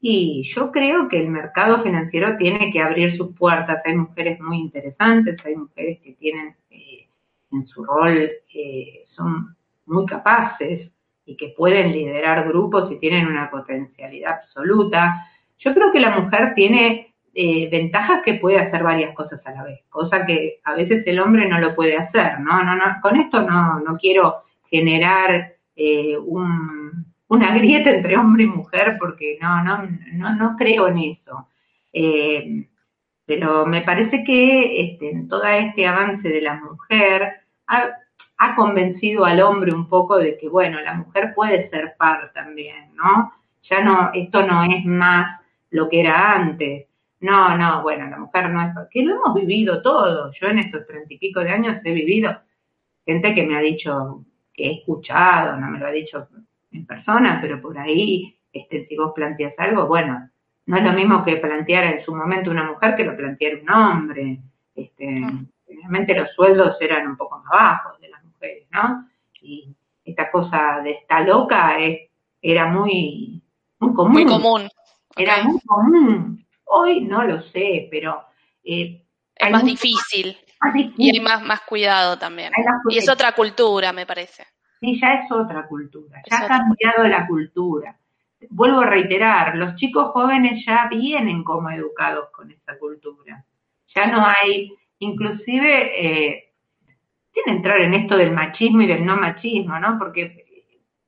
[0.00, 3.82] Y yo creo que el mercado financiero tiene que abrir sus puertas.
[3.84, 7.10] Hay mujeres muy interesantes, hay mujeres que tienen eh,
[7.52, 10.90] en su rol, eh, son muy capaces
[11.26, 15.26] y que pueden liderar grupos y tienen una potencialidad absoluta.
[15.58, 19.64] Yo creo que la mujer tiene eh, ventajas que puede hacer varias cosas a la
[19.64, 22.64] vez, cosa que a veces el hombre no lo puede hacer, ¿no?
[22.64, 25.52] no, no con esto no, no quiero generar
[26.24, 31.48] un una grieta entre hombre y mujer porque no, no, no, no creo en eso.
[31.92, 32.66] Eh,
[33.24, 39.40] pero me parece que este, en todo este avance de la mujer ha, convencido al
[39.40, 43.32] hombre un poco de que, bueno, la mujer puede ser par también, ¿no?
[43.62, 46.86] Ya no, esto no es más lo que era antes.
[47.20, 50.32] No, no, bueno, la mujer no es, que lo hemos vivido todo.
[50.32, 52.36] Yo en estos treinta y pico de años he vivido
[53.04, 56.28] gente que me ha dicho que he escuchado, no me lo ha dicho
[56.72, 60.28] en persona, pero por ahí, este, si vos planteas algo, bueno,
[60.66, 63.70] no es lo mismo que plantear en su momento una mujer que lo plantear un
[63.70, 64.40] hombre.
[64.74, 65.22] Este,
[65.66, 69.08] Generalmente los sueldos eran un poco más bajos de las mujeres, ¿no?
[69.40, 69.74] Y
[70.04, 72.08] esta cosa de esta loca es,
[72.40, 73.42] era muy,
[73.80, 74.12] muy común.
[74.12, 74.68] Muy común.
[75.16, 76.45] Era muy común.
[76.66, 78.24] Hoy no lo sé, pero...
[78.62, 79.02] Eh,
[79.34, 80.36] es más difícil.
[80.96, 82.52] Y hay más, más cuidado también.
[82.88, 84.44] y es otra cultura, me parece.
[84.80, 87.96] Sí, ya es otra cultura, ya ha cambiado la cultura.
[88.50, 93.44] Vuelvo a reiterar, los chicos jóvenes ya vienen como educados con esa cultura.
[93.94, 96.52] Ya no hay, inclusive, eh,
[97.32, 99.98] tiene entrar en esto del machismo y del no machismo, ¿no?
[99.98, 100.45] Porque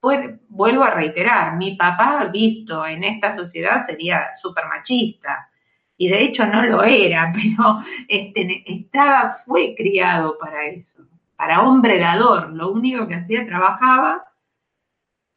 [0.01, 5.49] vuelvo a reiterar, mi papá visto en esta sociedad sería súper machista
[5.97, 10.99] y de hecho no lo era, pero este, estaba, fue criado para eso
[11.39, 14.25] para hombre dador, lo único que hacía, trabajaba,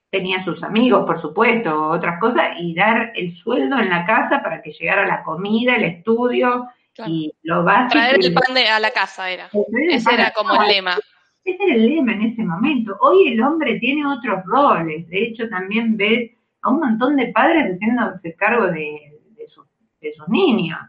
[0.10, 4.63] tenía sus amigos, por supuesto, otras cosas, y dar el sueldo en la casa para
[4.63, 6.67] que llegara la comida, el estudio
[7.06, 7.91] y lo básico.
[7.91, 9.50] Traer el pan a la casa era.
[9.91, 10.97] Ese era como el lema.
[11.43, 12.97] Ese era el lema en ese momento.
[13.01, 15.08] Hoy el hombre tiene otros roles.
[15.10, 19.19] De hecho, también ves a un montón de padres haciéndose cargo de,
[20.01, 20.80] de sus niños.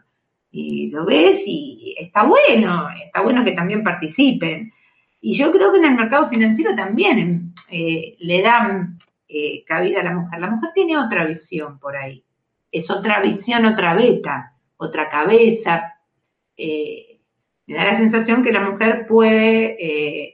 [0.51, 4.71] Y lo ves y está bueno, está bueno que también participen.
[5.21, 10.03] Y yo creo que en el mercado financiero también eh, le dan eh, cabida a
[10.03, 10.39] la mujer.
[10.39, 12.23] La mujer tiene otra visión por ahí.
[12.71, 15.95] Es otra visión, otra beta, otra cabeza.
[16.57, 17.19] Eh,
[17.65, 20.32] me da la sensación que la mujer puede,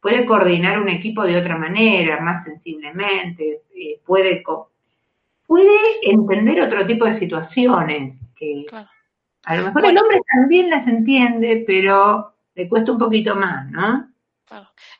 [0.00, 3.60] puede coordinar un equipo de otra manera, más sensiblemente,
[4.06, 4.42] puede,
[5.46, 8.66] puede entender otro tipo de situaciones que
[9.44, 14.08] a lo mejor el hombre también las entiende, pero le cuesta un poquito más, ¿no?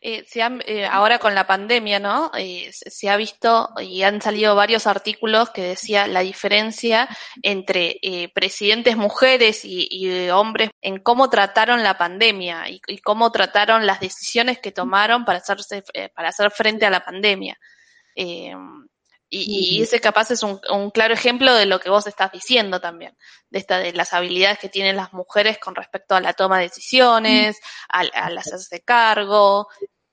[0.00, 2.30] Eh, se eh, ahora con la pandemia, ¿no?
[2.36, 7.08] Eh, se ha visto y han salido varios artículos que decía la diferencia
[7.42, 8.00] entre
[8.34, 14.58] presidentes mujeres y, hombres en cómo trataron la pandemia y, y, cómo trataron las decisiones
[14.60, 15.82] que tomaron para hacerse
[16.14, 17.58] para hacer frente a la pandemia.
[19.32, 20.58] Y, ese capaz es un,
[20.90, 23.16] claro ejemplo de lo que vos estás diciendo también,
[23.50, 26.64] de esta de las habilidades que tienen las mujeres con respecto a la toma de
[26.64, 29.68] decisiones, al, al hacerse cargo.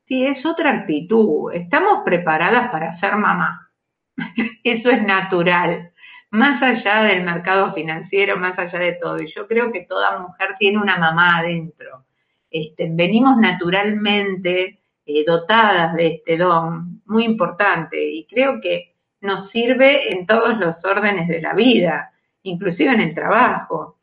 [0.08, 1.52] Sí, es otra actitud.
[1.52, 3.72] Estamos preparadas para ser mamá.
[4.64, 5.92] Eso es natural.
[6.30, 9.20] Más allá del mercado financiero, más allá de todo.
[9.20, 12.06] Y yo creo que toda mujer tiene una mamá adentro.
[12.52, 20.14] Este, venimos naturalmente eh, dotadas de este don muy importante y creo que nos sirve
[20.14, 22.12] en todos los órdenes de la vida,
[22.44, 23.98] inclusive en el trabajo.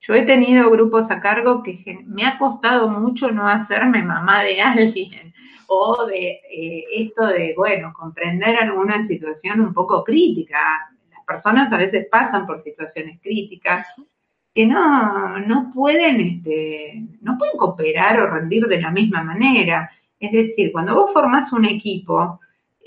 [0.00, 4.60] Yo he tenido grupos a cargo que me ha costado mucho no hacerme mamá de
[4.60, 5.34] alguien
[5.66, 10.58] o de eh, esto de, bueno, comprender alguna situación un poco crítica.
[11.10, 13.86] Las personas a veces pasan por situaciones críticas
[14.52, 19.90] que no, no pueden, este, no pueden cooperar o rendir de la misma manera.
[20.18, 22.40] Es decir, cuando vos formás un equipo,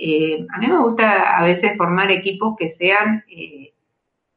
[0.06, 3.72] eh, a mí me gusta a veces formar equipos que sean eh,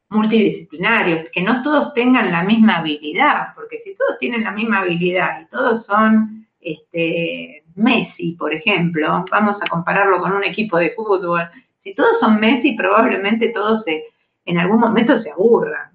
[0.09, 5.41] multidisciplinarios, que no todos tengan la misma habilidad, porque si todos tienen la misma habilidad
[5.41, 11.49] y todos son este, Messi, por ejemplo, vamos a compararlo con un equipo de fútbol,
[11.83, 14.05] si todos son Messi, probablemente todos se,
[14.45, 15.91] en algún momento se aburran,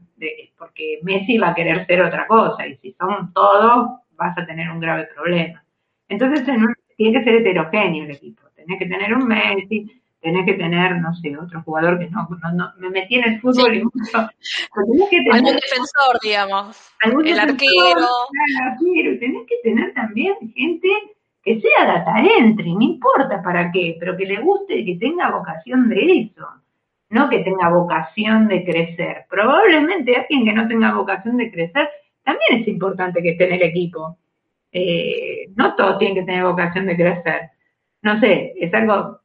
[0.59, 4.71] porque Messi va a querer ser otra cosa, y si son todos, vas a tener
[4.71, 5.65] un grave problema.
[6.11, 6.45] Entonces,
[6.99, 11.15] tiene que ser heterogéneo el equipo, tenés que tener un Messi, tenés que tener, no
[11.17, 14.19] sé, otro jugador que no, no, me metí en el fútbol y mucho.
[14.77, 16.93] algún defensor, digamos.
[17.03, 18.09] el arquero.
[18.31, 19.19] El arquero.
[19.19, 20.89] Tenés que tener también gente
[21.43, 25.89] que sea data entry, no importa para qué, pero que le guste, que tenga vocación
[25.89, 26.47] de eso,
[27.11, 29.27] no que tenga vocación de crecer.
[29.29, 31.89] Probablemente alguien que no tenga vocación de crecer
[32.23, 34.19] también es importante que esté en el equipo.
[34.71, 37.51] Eh, no todos tienen que tener vocación de crecer.
[38.03, 39.23] No sé, es algo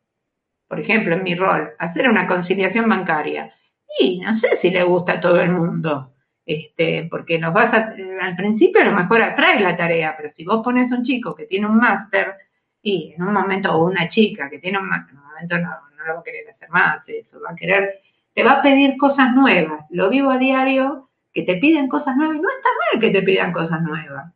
[0.67, 3.53] por ejemplo, en mi rol, hacer una conciliación bancaria.
[3.99, 6.13] Y no sé si le gusta a todo el mundo,
[6.45, 10.43] este, porque nos vas a, al principio a lo mejor atrae la tarea, pero si
[10.43, 12.33] vos pones un chico que tiene un máster
[12.81, 15.69] y en un momento, o una chica que tiene un máster, en un momento no,
[15.97, 17.99] no lo va a querer hacer más, eso va a querer,
[18.33, 19.85] te va a pedir cosas nuevas.
[19.89, 23.23] Lo vivo a diario, que te piden cosas nuevas, y no está mal que te
[23.23, 24.33] pidan cosas nuevas.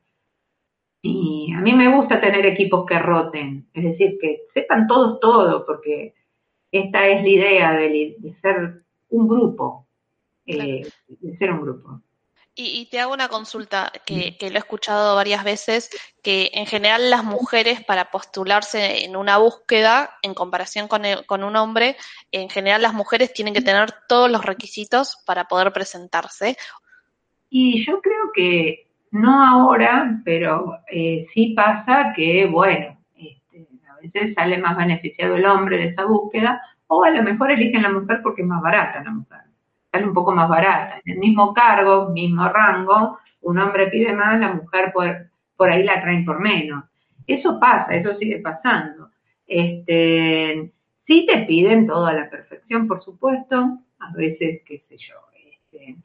[1.02, 5.66] Y a mí me gusta tener equipos que roten, es decir, que sepan todos todo,
[5.66, 6.14] porque
[6.72, 9.88] esta es la idea de, ser un grupo,
[10.46, 12.02] eh, de ser un grupo.
[12.54, 15.90] Y, te hago una consulta que, lo he escuchado varias veces,
[16.22, 21.56] que en general las mujeres para postularse en una búsqueda, en comparación con, con un
[21.56, 21.96] hombre,
[22.32, 26.58] en general las mujeres tienen que tener todos los requisitos para poder presentarse.
[27.50, 32.98] Y yo creo que no ahora, pero eh, sí pasa que, bueno,
[34.02, 37.90] veces sale más beneficiado el hombre de esa búsqueda, o a lo mejor eligen la
[37.90, 39.40] mujer porque es más barata la mujer,
[39.92, 41.00] sale un poco más barata.
[41.06, 45.84] En el mismo cargo, mismo rango, un hombre pide más, la mujer por, por ahí
[45.84, 46.84] la traen por menos.
[47.28, 49.10] Eso pasa, eso sigue pasando.
[49.48, 50.72] Este,
[51.06, 55.16] sí te piden toda la perfección, por supuesto, a veces, qué sé yo,
[55.52, 55.96] este,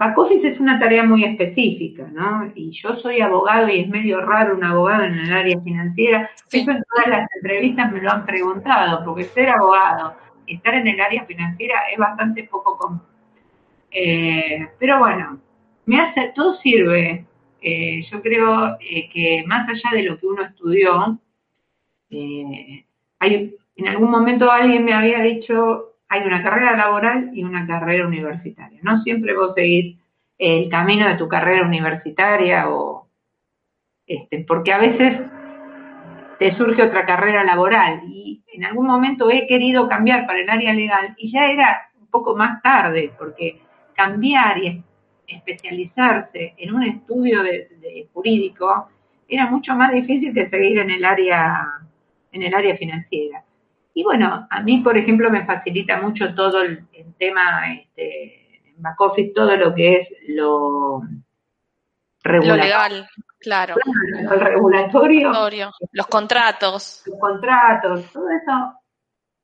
[0.00, 2.50] Back es una tarea muy específica, ¿no?
[2.54, 6.30] Y yo soy abogado y es medio raro un abogado en el área financiera.
[6.50, 10.14] Eso en todas las entrevistas me lo han preguntado, porque ser abogado
[10.46, 13.02] y estar en el área financiera es bastante poco común.
[13.90, 15.38] Eh, pero bueno,
[15.84, 17.26] me hace, todo sirve.
[17.60, 21.20] Eh, yo creo eh, que más allá de lo que uno estudió,
[23.18, 28.06] hay, en algún momento alguien me había dicho, hay una carrera laboral y una carrera
[28.06, 28.80] universitaria.
[28.82, 29.96] No siempre vos seguís
[30.38, 33.06] el camino de tu carrera universitaria o
[34.06, 35.20] este, porque a veces
[36.40, 40.72] te surge otra carrera laboral y en algún momento he querido cambiar para el área
[40.72, 43.60] legal y ya era un poco más tarde porque
[43.94, 44.82] cambiar y
[45.28, 48.88] especializarse en un estudio de, jurídico
[49.28, 51.68] era mucho más difícil que seguir en el área
[52.32, 53.44] en el área financiera.
[54.00, 56.86] Y bueno, a mí, por ejemplo, me facilita mucho todo el,
[57.18, 61.02] tema este, en back office, todo lo que es lo
[62.22, 62.56] regulatorio.
[62.56, 63.08] Lo legal,
[63.38, 63.74] claro.
[64.18, 65.70] El regulatorio.
[65.92, 67.02] Los contratos.
[67.04, 68.74] Los contratos, todo eso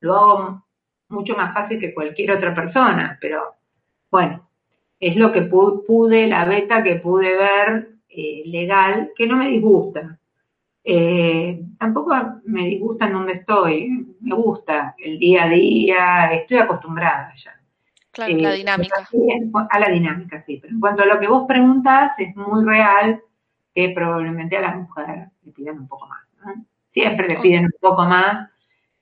[0.01, 0.67] lo hago
[1.11, 3.57] mucho más fácil que cualquier otra persona, pero
[4.11, 4.49] bueno,
[4.99, 10.19] es lo que pude, la beta que pude ver eh, legal, que no me disgusta.
[10.89, 17.35] Eh, tampoco me disgusta en donde estoy, me gusta el día a día, estoy acostumbrada
[17.35, 17.61] ya.
[18.13, 19.09] Claro, la eh, dinámica.
[19.69, 20.59] A la dinámica, sí.
[20.63, 23.21] Pero en cuanto a lo que vos preguntás, es muy real
[23.75, 26.21] que probablemente a las mujeres le piden un poco más.
[26.93, 28.49] Siempre le piden un poco más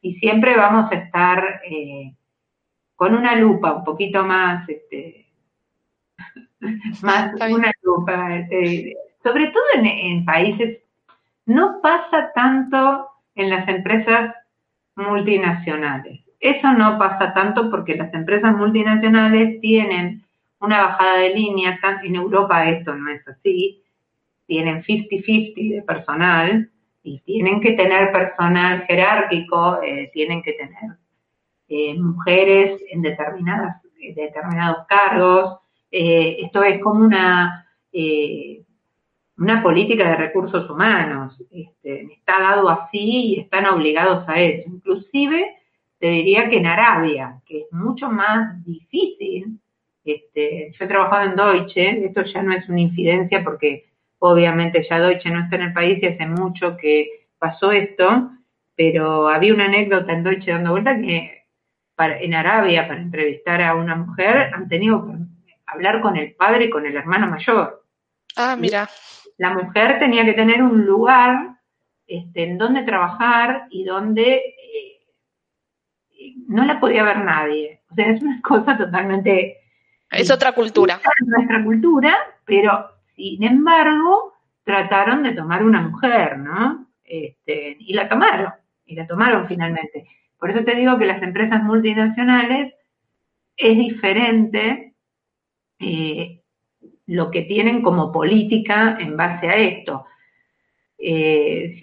[0.01, 2.15] y siempre vamos a estar eh,
[2.97, 5.27] con una lupa un poquito más, este,
[7.03, 10.84] más una lupa, este, sobre todo en países
[11.47, 14.35] no pasa tanto en las empresas
[14.97, 16.21] multinacionales.
[16.41, 20.23] Eso no pasa tanto porque las empresas multinacionales tienen
[20.61, 23.83] una bajada de línea, en Europa esto no es así,
[24.47, 26.71] tienen 50-50 de personal,
[27.05, 30.97] y tienen que tener personal jerárquico, eh, tienen que tener
[31.69, 33.83] eh, mujeres en determinadas,
[34.17, 35.59] determinados cargos.
[35.91, 37.69] Eh, esto es como una,
[39.37, 41.37] una política de recursos humanos.
[41.51, 44.69] Este, está dado así y están obligados a eso.
[44.69, 45.57] Inclusive,
[45.99, 49.59] te diría que en Arabia, que es mucho más difícil.
[50.05, 53.87] Este, yo he trabajado en Deutsche, esto ya no es una incidencia porque
[54.19, 58.31] obviamente ya Deutsche no está en el país y hace mucho que pasó esto,
[58.77, 61.45] pero había una anécdota en Deutsche dando vuelta que
[61.97, 65.13] en Arabia para entrevistar a una mujer han tenido que
[65.67, 67.85] hablar con el padre y con el hermano mayor.
[68.37, 68.89] Ah, mira.
[69.37, 71.57] La mujer tenía que tener un lugar
[72.07, 75.01] este, en donde trabajar y donde eh,
[76.49, 77.81] no la podía ver nadie.
[77.91, 79.59] O sea, es una cosa totalmente...
[80.11, 81.01] Es otra cultura.
[81.21, 86.87] Es nuestra cultura, pero sin embargo trataron de tomar una mujer, ¿no?
[87.05, 88.53] Este, y la tomaron,
[88.87, 90.07] y la tomaron finalmente.
[90.39, 92.75] Por eso te digo que las empresas multinacionales
[93.57, 94.95] es diferente
[95.79, 96.44] eh,
[97.07, 100.07] lo que tienen como política en base a esto.
[100.99, 101.79] Eh,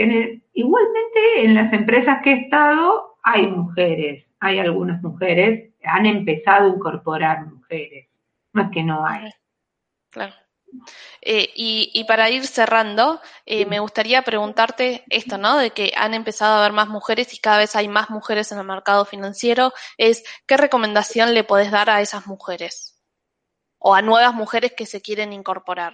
[0.53, 6.76] igualmente en las empresas que he estado hay mujeres, hay algunas mujeres, han empezado a
[6.76, 8.07] incorporar mujeres,
[8.53, 9.30] es que no hay.
[10.09, 10.34] Claro.
[11.22, 15.57] Eh, y, para ir cerrando, eh, me gustaría preguntarte esto, ¿no?
[15.57, 18.59] De que han empezado a haber más mujeres y cada vez hay más mujeres en
[18.59, 19.74] el mercado financiero.
[19.97, 22.91] Es, ¿qué recomendación le podés dar a esas mujeres?
[23.84, 25.94] O a nuevas mujeres que se quieren incorporar.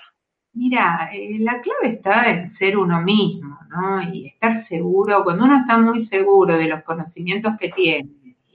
[0.53, 4.01] Mira, eh, la clave está en ser uno mismo, ¿no?
[4.11, 8.09] Y estar seguro, cuando uno está muy seguro de los conocimientos que tiene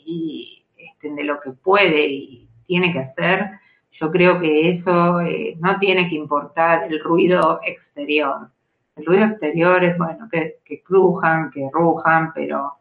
[0.05, 3.51] y este, de lo que puede y tiene que hacer,
[3.93, 8.51] yo creo que eso eh, no tiene que importar el ruido exterior.
[8.97, 12.72] El ruido exterior es, bueno, que, que crujan, que rujan, pero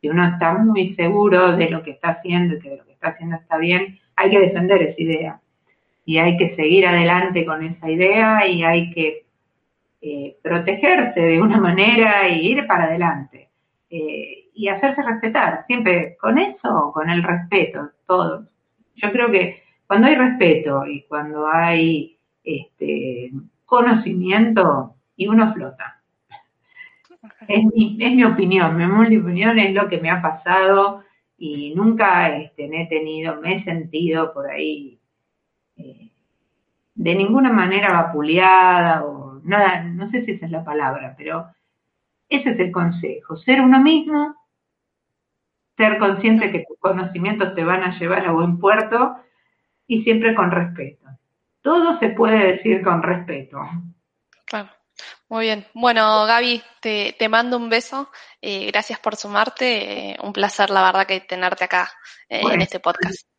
[0.00, 3.08] si uno está muy seguro de lo que está haciendo y que lo que está
[3.08, 5.40] haciendo está bien, hay que defender esa idea.
[6.04, 9.24] Y hay que seguir adelante con esa idea y hay que
[10.02, 13.48] eh, protegerse de una manera y ir para adelante.
[13.90, 18.46] Eh, y hacerse respetar, siempre con eso, con el respeto, todo.
[18.96, 23.30] Yo creo que cuando hay respeto y cuando hay este,
[23.64, 26.00] conocimiento y uno flota.
[27.48, 28.84] Es mi, es mi opinión, mi
[29.16, 31.02] opinión es lo que me ha pasado
[31.36, 34.99] y nunca este, me he tenido, me he sentido por ahí
[37.00, 41.48] de ninguna manera vapuleada o nada, no sé si esa es la palabra, pero
[42.28, 44.36] ese es el consejo, ser uno mismo,
[45.78, 49.16] ser consciente que tus conocimientos te van a llevar a buen puerto
[49.86, 51.06] y siempre con respeto.
[51.62, 53.62] Todo se puede decir con respeto.
[54.44, 54.68] Claro.
[55.30, 55.66] Muy bien.
[55.72, 58.10] Bueno, Gaby, te, te mando un beso.
[58.42, 60.10] Eh, gracias por sumarte.
[60.10, 61.90] Eh, un placer, la verdad, que tenerte acá
[62.28, 63.29] eh, en este podcast.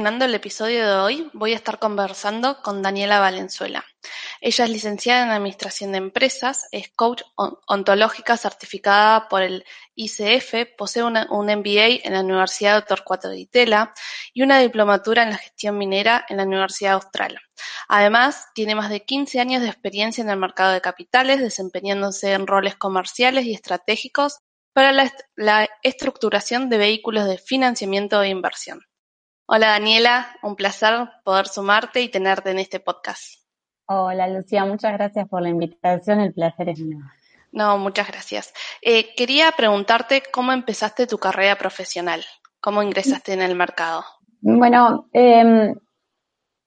[0.00, 3.84] Terminando el episodio de hoy, voy a estar conversando con Daniela Valenzuela.
[4.40, 9.62] Ella es licenciada en Administración de Empresas, es coach ontológica certificada por el
[9.96, 13.92] ICF, posee un MBA en la Universidad de Torcuato de Itela
[14.32, 17.38] y una diplomatura en la gestión minera en la Universidad Austral.
[17.86, 22.46] Además, tiene más de 15 años de experiencia en el mercado de capitales, desempeñándose en
[22.46, 24.38] roles comerciales y estratégicos
[24.72, 28.80] para la, la estructuración de vehículos de financiamiento e inversión.
[29.52, 33.42] Hola Daniela, un placer poder sumarte y tenerte en este podcast.
[33.86, 37.00] Hola Lucía, muchas gracias por la invitación, el placer es mío.
[37.50, 38.54] No, muchas gracias.
[38.80, 42.22] Eh, quería preguntarte cómo empezaste tu carrera profesional,
[42.60, 44.04] cómo ingresaste en el mercado.
[44.40, 45.74] Bueno, eh,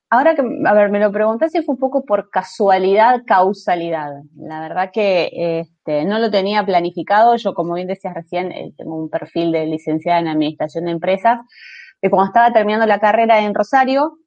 [0.09, 4.11] ahora que, a ver, me lo pregunté si fue un poco por casualidad, causalidad.
[4.36, 7.38] La verdad que este, no lo tenía planificado.
[7.38, 11.39] Yo, como bien decías recién, eh, tengo un perfil de licenciada en Administración de Empresas.
[12.03, 14.17] Y cuando estaba terminando la carrera en Rosario,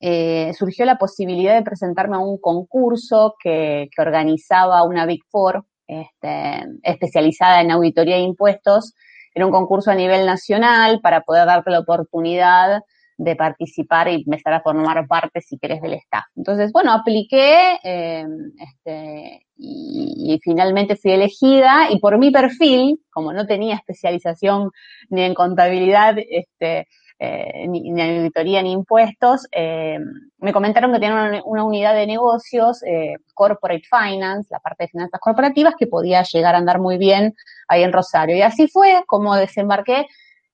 [0.00, 6.66] eh, surgió la posibilidad de presentarme a un concurso que, organizaba una Big Four este,
[6.82, 8.94] especializada en auditoría de impuestos.
[9.32, 12.82] Era un concurso a nivel nacional para poder darte la oportunidad
[13.16, 16.24] de participar y empezar a formar parte, si querés, del staff.
[16.34, 23.46] Entonces, bueno, apliqué em, este, y, finalmente fui elegida y por mi perfil, como no
[23.46, 24.70] tenía especialización
[25.10, 26.86] ni en contabilidad, este,
[27.18, 29.98] eh, ni, ni, auditoría ni impuestos, eh,
[30.38, 35.20] me comentaron que tenían una, unidad de negocios, eh, Corporate Finance, la parte de finanzas
[35.20, 37.34] corporativas, que podía llegar a andar muy bien
[37.66, 38.36] ahí en Rosario.
[38.36, 40.06] Y así fue como desembarqué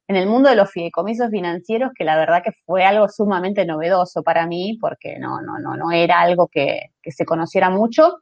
[0.09, 4.23] en el mundo de los fideicomisos financieros, que la verdad que fue algo sumamente novedoso
[4.23, 8.21] para mí, porque no, no, no, no era algo que, se conociera mucho.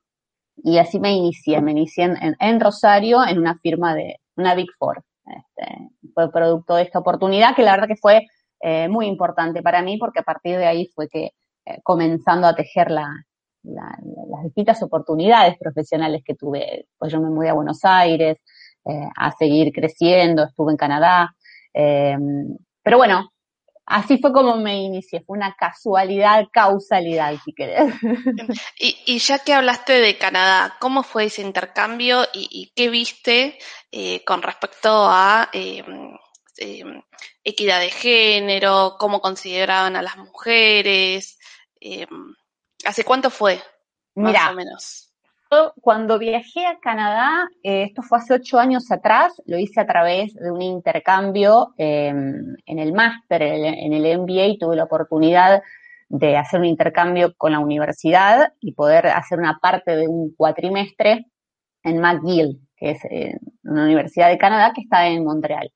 [0.65, 5.03] Y así me inicié, me inicié en, Rosario en una firma de una Big Four.
[5.27, 8.27] Este, fue producto de esta oportunidad que la verdad que fue
[8.61, 11.31] eh, muy importante para mí, porque a partir de ahí fue que
[11.65, 13.09] eh, comenzando a tejer las
[14.45, 16.87] distintas oportunidades profesionales que tuve.
[16.97, 18.39] Pues yo me mudé a Buenos Aires
[18.85, 21.35] eh, a seguir creciendo, estuve en Canadá,
[21.73, 23.32] pero bueno,
[23.87, 27.95] así fue como me inicié, fue una casualidad, causalidad, si querés.
[28.79, 33.59] Y, ya que hablaste de Canadá, ¿cómo fue ese intercambio y, qué viste
[33.91, 36.17] eh, con respecto a em,
[36.57, 37.03] em,
[37.45, 41.39] equidad de género, cómo consideraban a las mujeres?
[42.85, 43.63] ¿Hace cuánto fue?
[44.15, 45.12] Más o menos
[45.81, 50.35] cuando viajé a Canadá, eh, esto fue hace ocho años atrás, lo hice a través
[50.35, 55.63] de un intercambio em, en el máster, en el MBA, tuve la oportunidad
[56.09, 61.27] de hacer un intercambio con la universidad y poder hacer una parte de un cuatrimestre
[61.83, 65.73] en McGill, que es eh, una universidad de Canadá que está en Montreal.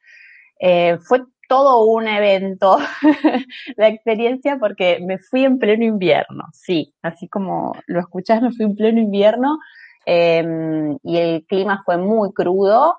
[0.58, 2.78] Eh, fue todo un evento
[3.76, 8.66] la experiencia porque me fui en pleno invierno, sí, así como lo escuchás, me fui
[8.66, 9.58] en pleno invierno
[10.04, 12.98] em, y el clima fue muy crudo,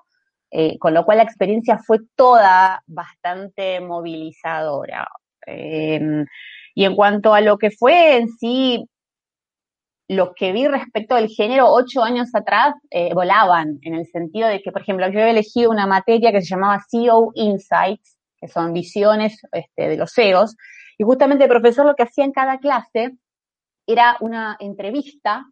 [0.50, 5.08] eh, con lo cual la experiencia fue toda bastante movilizadora.
[5.46, 6.26] Em,
[6.74, 8.88] y en cuanto a lo que fue en sí,
[10.08, 14.62] lo que vi respecto del género ocho años atrás eh, volaban, en el sentido de
[14.62, 18.72] que, por ejemplo, yo había elegido una materia que se llamaba CEO Insights, que son
[18.72, 20.56] visiones este, de los CEOs,
[20.98, 23.16] y justamente el profesor lo que hacía en cada clase
[23.86, 25.46] era una entrevista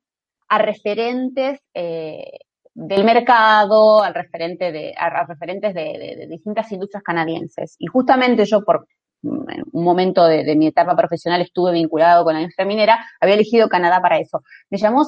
[0.49, 2.39] a referentes eh,
[2.74, 7.76] del mercado, al referente de, a, referentes de, distintas industrias canadienses.
[7.78, 8.87] Y justamente yo, por
[9.22, 14.01] un momento de, mi etapa profesional, estuve vinculado con la industria minera, había elegido Canadá
[14.03, 14.43] para eso.
[14.68, 15.07] Me llamó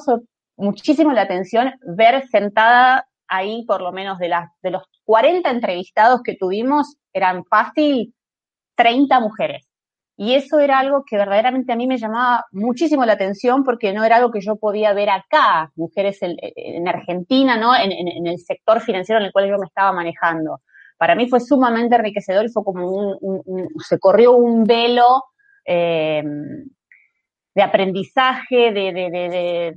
[0.57, 6.21] muchísimo la atención ver sentada ahí, por lo menos de, las, de los 40 entrevistados
[6.23, 8.13] que tuvimos, eran fácil
[8.75, 9.69] 30 mujeres.
[10.21, 14.03] Y eso era algo que verdaderamente a mí me llamaba muchísimo la atención porque no
[14.03, 17.73] era algo que yo podía ver acá, mujeres en, Argentina, ¿no?
[17.73, 20.59] En, el sector financiero en el cual yo me estaba manejando.
[20.97, 25.23] Para mí fue sumamente enriquecedor y fue como un, se corrió un velo
[25.63, 26.21] eh,
[27.55, 29.73] de aprendizaje, de,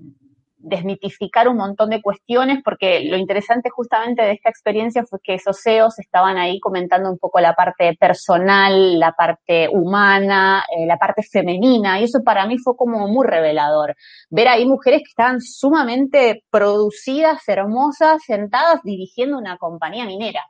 [0.63, 5.61] desmitificar un montón de cuestiones, porque lo interesante justamente de esta experiencia fue que esos
[5.61, 11.23] CEOs estaban ahí comentando un poco la parte personal, la parte humana, eh, la parte
[11.23, 13.95] femenina, y eso para mí fue como muy revelador.
[14.31, 20.45] Ver ahí mujeres que estaban sumamente producidas, hermosas, sentadas dirigiendo una compañía minera,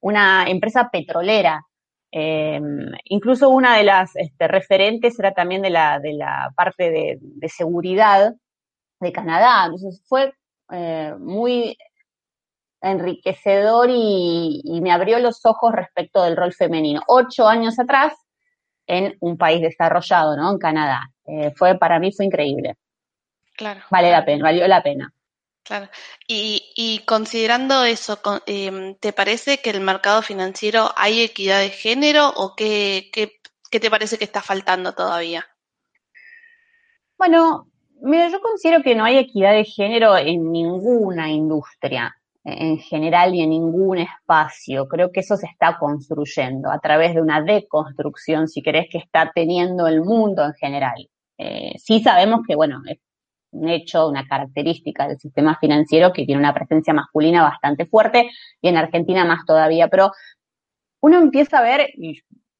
[0.00, 1.62] una empresa petrolera.
[2.12, 7.18] Em, incluso una de las este, referentes era también de la, de la parte de,
[7.20, 8.34] de seguridad,
[9.00, 9.64] de Canadá.
[9.66, 10.34] Entonces fue
[10.70, 11.76] eh, muy
[12.82, 17.02] enriquecedor y, me abrió los ojos respecto del rol femenino.
[17.06, 18.14] Ocho años atrás,
[18.86, 20.50] en un país desarrollado, ¿no?
[20.52, 21.10] En Canadá.
[21.26, 22.76] Eh, fue, para mí fue increíble.
[23.56, 23.82] Claro.
[23.90, 25.12] Vale la pena, valió la pena.
[25.62, 25.88] Claro.
[26.26, 32.56] Y, considerando eso, em, ¿te parece que el mercado financiero hay equidad de género o
[32.56, 35.46] qué, qué te parece que está faltando todavía?
[37.18, 37.69] Bueno,
[38.02, 43.42] Mira, yo considero que no hay equidad de género en ninguna industria en general y
[43.42, 44.88] en ningún espacio.
[44.88, 49.30] Creo que eso se está construyendo a través de una deconstrucción, si querés, que está
[49.34, 51.08] teniendo el mundo en general.
[51.38, 52.98] Eh, sí sabemos que, bueno, es
[53.52, 58.30] un hecho, una característica del sistema financiero que tiene una presencia masculina bastante fuerte
[58.60, 60.12] y en Argentina más todavía, pero
[61.00, 61.90] uno empieza a ver,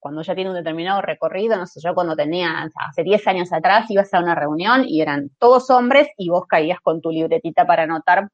[0.01, 3.91] cuando ya tiene un determinado recorrido, no sé, yo cuando tenía, hace 10 años atrás,
[3.91, 7.85] ibas a una reunión y eran todos hombres y vos caías con tu libretita para
[7.85, 8.29] anotar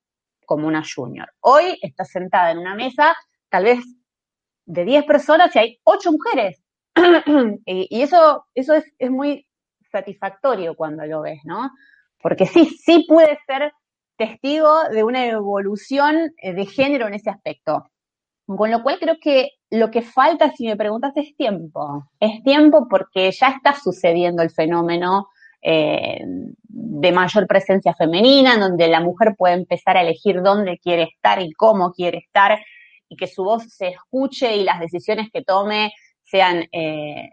[0.46, 1.28] como una junior.
[1.40, 3.14] Hoy estás sentada en una mesa,
[3.50, 3.80] tal vez
[4.64, 6.62] de 10 personas y hay 8 mujeres.
[7.66, 9.46] y, eso, eso es, es muy
[9.90, 11.70] satisfactorio cuando lo ves, ¿no?
[12.22, 13.72] Porque sí, sí puede ser
[14.16, 17.90] testigo de una evolución eh, de género en ese aspecto.
[18.46, 22.08] Con lo cual creo que lo que falta, si me preguntas, es tiempo.
[22.20, 25.28] Es tiempo porque ya está sucediendo el fenómeno
[25.60, 26.20] eh,
[26.68, 31.42] de mayor presencia femenina, en donde la mujer puede empezar a elegir dónde quiere estar
[31.42, 32.58] y cómo quiere estar,
[33.08, 35.92] y que su voz se escuche y las decisiones que tome
[36.22, 37.30] sean eh,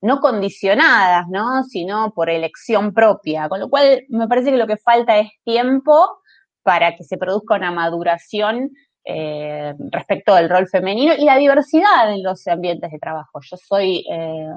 [0.00, 1.64] no condicionadas, ¿no?
[1.64, 3.48] sino por elección propia.
[3.48, 6.18] Con lo cual me parece que lo que falta es tiempo
[6.62, 8.70] para que se produzca una maduración
[9.08, 13.38] eh, respecto del rol femenino y la diversidad en los ambientes de trabajo.
[13.40, 14.50] Yo soy eh,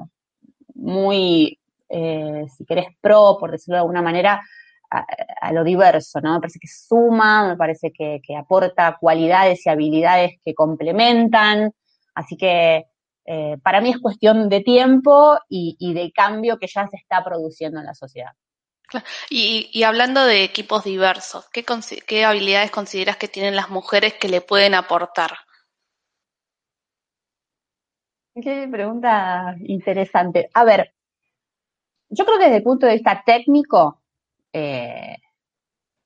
[0.74, 1.56] muy,
[1.88, 4.42] eh, si querés, pro, por decirlo de alguna manera,
[4.90, 6.34] a, lo diverso, ¿no?
[6.34, 11.70] Me parece que suma, me parece que, aporta cualidades y habilidades que complementan,
[12.16, 12.86] así que
[13.62, 17.86] para mí es cuestión de tiempo y, de cambio que ya se está produciendo en
[17.86, 18.32] la sociedad.
[19.30, 24.74] Y, hablando de equipos diversos, ¿qué, habilidades consideras que tienen las mujeres que le pueden
[24.74, 25.30] aportar?
[28.34, 30.50] Qué pregunta interesante.
[30.54, 30.94] A ver,
[32.08, 34.00] yo creo que desde el punto de vista técnico
[34.52, 35.16] eh,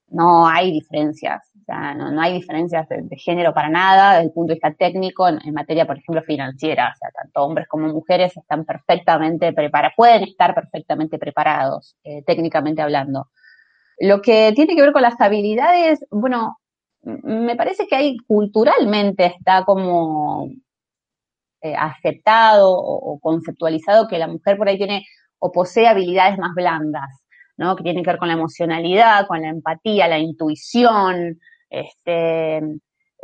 [0.07, 1.54] no hay diferencias.
[1.65, 5.27] O sea, no, hay diferencias de, género para nada desde el punto de vista técnico
[5.27, 6.93] en, materia, por ejemplo, financiera.
[6.93, 12.83] O sea, tanto hombres como mujeres están perfectamente preparados, pueden estar perfectamente preparados, eh, técnicamente
[12.83, 13.29] hablando.
[13.97, 16.59] Lo que tiene que ver con las habilidades, bueno,
[17.01, 20.49] me parece que ahí culturalmente está como
[21.61, 25.03] eh, aceptado o, conceptualizado que la mujer por ahí tiene
[25.39, 27.09] o posee habilidades más blandas,
[27.57, 27.75] ¿no?
[27.75, 31.39] Que tienen que ver con la emocionalidad, con la empatía, la intuición,
[31.69, 32.61] este,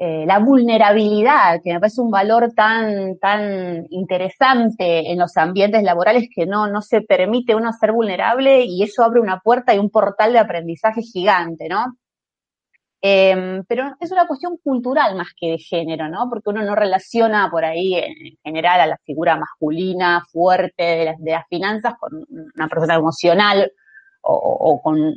[0.04, 6.28] eh, la vulnerabilidad, que me parece un valor tan, tan interesante en los ambientes laborales
[6.34, 9.92] que no, no se permite uno ser vulnerable y eso abre una puerta y un
[9.92, 11.86] portal de aprendizaje gigante, ¿no?
[13.04, 16.28] Em, pero es una cuestión cultural más que de género, ¿no?
[16.30, 21.20] Porque uno no relaciona por ahí en general a la figura masculina fuerte de las,
[21.20, 22.26] de las finanzas con
[22.56, 23.72] una persona emocional
[24.24, 25.16] o con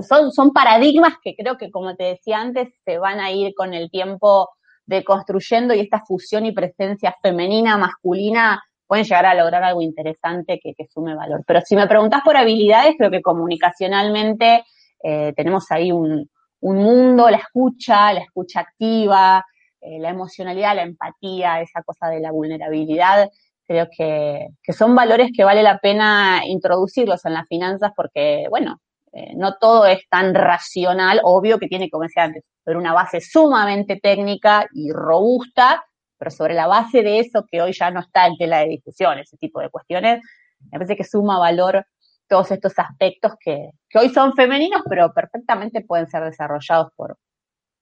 [0.00, 3.74] son, son paradigmas que creo que, como te decía antes, se van a ir con
[3.74, 4.48] el tiempo
[4.86, 10.74] deconstruyendo y esta fusión y presencia femenina, masculina, pueden llegar a lograr algo interesante que,
[10.92, 11.42] sume valor.
[11.46, 14.64] Pero si me preguntas por habilidades, creo que comunicacionalmente
[15.02, 16.28] eh, tenemos ahí un,
[16.60, 19.44] mundo, la escucha, la escucha activa,
[19.80, 23.30] eh, la emocionalidad, la empatía, esa cosa de la vulnerabilidad,
[23.66, 28.78] creo que, que son valores que vale la pena introducirlos en las finanzas porque, bueno,
[29.12, 33.20] eh, no todo es tan racional, obvio que tiene, como decía antes, pero una base
[33.20, 35.84] sumamente técnica y robusta,
[36.18, 39.18] pero sobre la base de eso que hoy ya no está en tela de discusión,
[39.18, 40.22] ese tipo de cuestiones,
[40.60, 41.84] me parece que suma valor
[42.28, 47.18] todos estos aspectos que, hoy son femeninos, pero perfectamente pueden ser desarrollados por,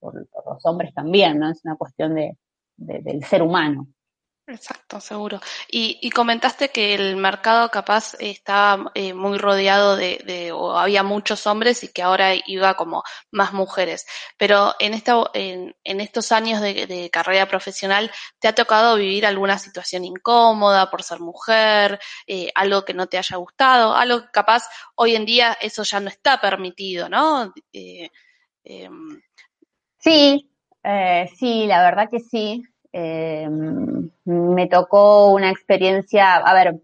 [0.02, 1.50] los hombres también, ¿no?
[1.50, 2.36] Es una cuestión de,
[2.76, 3.86] del ser humano.
[4.53, 5.40] Exacto, seguro.
[5.68, 11.84] Y, comentaste que el mercado capaz estaba eh, muy rodeado de, o había muchos hombres
[11.84, 14.07] y que ahora iba como más mujeres.
[14.36, 20.05] Pero en, esta, en, estos años de, carrera profesional, ¿te ha tocado vivir alguna situación
[20.05, 24.64] incómoda por ser mujer, eh, algo que no te haya gustado, algo que capaz
[24.96, 27.53] hoy en día eso ya no está permitido, ¿no?
[27.72, 28.11] Eh,
[28.64, 29.20] em,
[29.98, 30.51] sí,
[31.38, 32.64] sí, la verdad que sí.
[32.93, 33.49] Eh,
[34.24, 36.80] me tocó una experiencia, a ver,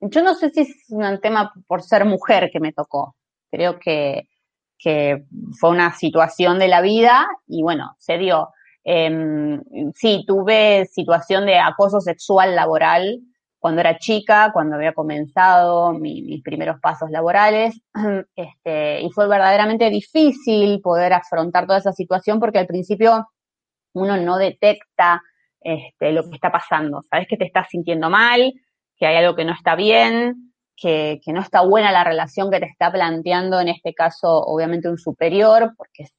[0.00, 3.16] yo no sé si es un tema por ser mujer que me tocó,
[3.50, 4.28] creo que,
[4.78, 5.24] que
[5.58, 8.50] fue una situación de la vida y bueno, se dio.
[8.82, 9.60] Eh,
[9.94, 13.20] sí, tuve situación de acoso sexual laboral
[13.60, 17.78] cuando era chica, cuando había comenzado mis primeros pasos laborales,
[18.34, 23.28] este, y fue verdaderamente difícil poder afrontar toda esa situación porque al principio
[23.92, 25.22] uno no detecta
[25.60, 27.02] este, lo que está pasando.
[27.10, 28.52] Sabes que te estás sintiendo mal,
[28.96, 32.66] que hay algo que no está bien, que, no está buena la relación que te
[32.66, 36.14] está planteando, en este caso, obviamente, un superior, porque es,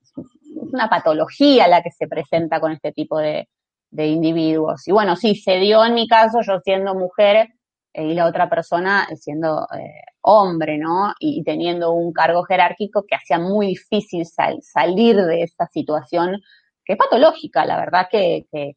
[0.71, 3.47] una patología la que se presenta con este tipo de,
[3.93, 4.87] individuos.
[4.87, 7.49] Y bueno, sí, se dio en mi caso, yo siendo mujer
[7.93, 11.13] eh, y la otra persona siendo eh, hombre, ¿no?
[11.19, 16.41] Y, teniendo un cargo jerárquico que hacía muy difícil salir de esa situación
[16.85, 18.75] que es patológica, la verdad que, que,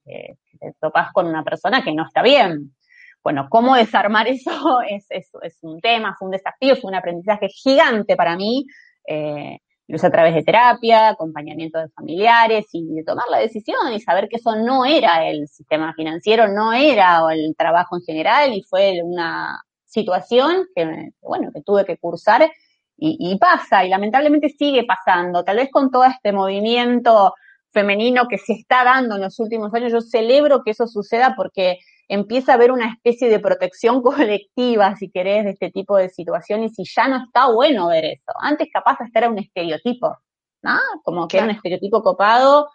[0.72, 2.74] te con una persona que no está bien.
[3.22, 8.16] Bueno, cómo desarmar eso es, es, un tema, fue un desafío, fue un aprendizaje gigante
[8.16, 8.66] para mí.
[9.06, 14.00] Eh, lo a través de terapia, acompañamiento de familiares y de tomar la decisión y
[14.00, 18.62] saber que eso no era el sistema financiero, no era el trabajo en general y
[18.62, 22.50] fue una situación que, bueno, que tuve que cursar
[22.96, 27.34] y, y, pasa y lamentablemente sigue pasando, tal vez con todo este movimiento
[27.74, 29.92] femenino que se está dando en los últimos años.
[29.92, 35.10] Yo celebro que eso suceda porque empieza a haber una especie de protección colectiva, si
[35.10, 38.32] querés, de este tipo de situaciones y ya no está bueno ver eso.
[38.40, 40.16] Antes capaz hasta era un estereotipo,
[40.62, 40.78] ¿no?
[41.02, 42.68] Como que era un estereotipo copado,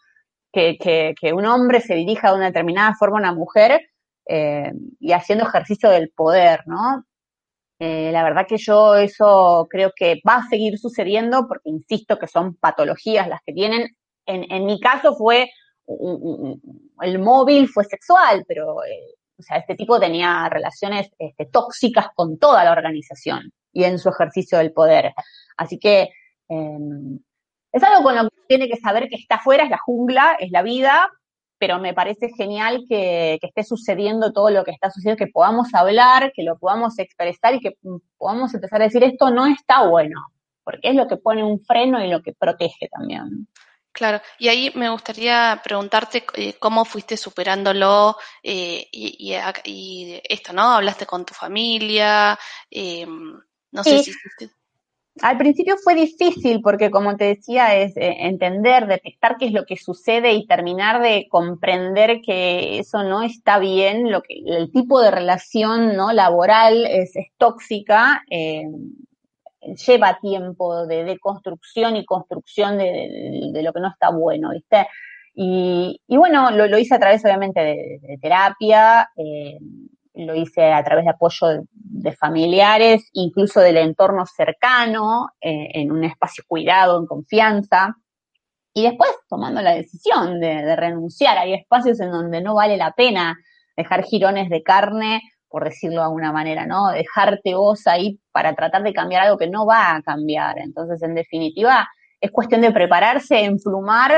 [0.51, 3.81] que, que, un hombre se dirija de una determinada forma a una mujer
[4.27, 7.05] eh, y haciendo ejercicio del poder, ¿no?
[7.79, 12.27] Eh, la verdad que yo eso creo que va a seguir sucediendo porque insisto que
[12.27, 13.95] son patologías las que tienen
[14.29, 15.49] en, mi caso fue
[17.01, 22.37] el móvil fue sexual, pero eh, o sea, este tipo tenía relaciones este, tóxicas con
[22.37, 25.13] toda la organización y en su ejercicio del poder.
[25.57, 26.09] Así que
[26.49, 27.19] em,
[27.71, 30.51] es algo con lo que tiene que saber que está afuera, es la jungla, es
[30.51, 31.09] la vida,
[31.57, 35.73] pero me parece genial que, que, esté sucediendo todo lo que está sucediendo, que podamos
[35.73, 37.73] hablar, que lo podamos expresar y que
[38.17, 40.19] podamos empezar a decir esto no está bueno,
[40.63, 43.47] porque es lo que pone un freno y lo que protege también.
[43.91, 49.33] Claro, y ahí me gustaría preguntarte eh, cómo fuiste superándolo eh, y,
[50.29, 50.71] esto, ¿no?
[50.71, 52.37] Hablaste con tu familia,
[52.69, 54.11] eh, no sé si...
[55.21, 59.75] Al principio fue difícil porque, como te decía, es entender, detectar qué es lo que
[59.75, 65.11] sucede y terminar de comprender que eso no está bien, lo que el tipo de
[65.11, 68.23] relación no laboral es, es tóxica
[69.75, 74.87] lleva tiempo de, deconstrucción y construcción de, lo que no está bueno, ¿viste?
[75.33, 79.57] Y, bueno, lo, hice a través obviamente de, terapia, eh,
[80.15, 86.03] lo hice a través de apoyo de, familiares, incluso del entorno cercano, eh, en un
[86.03, 87.95] espacio cuidado, en confianza.
[88.73, 91.37] Y después tomando la decisión de renunciar.
[91.37, 93.37] Hay espacios en donde no vale la pena
[93.75, 96.89] dejar jirones de carne por decirlo de alguna manera, ¿no?
[96.91, 100.59] Dejarte vos ahí para tratar de cambiar algo que no va a cambiar.
[100.59, 101.87] Entonces, en definitiva,
[102.21, 104.11] es cuestión de prepararse, emplumar,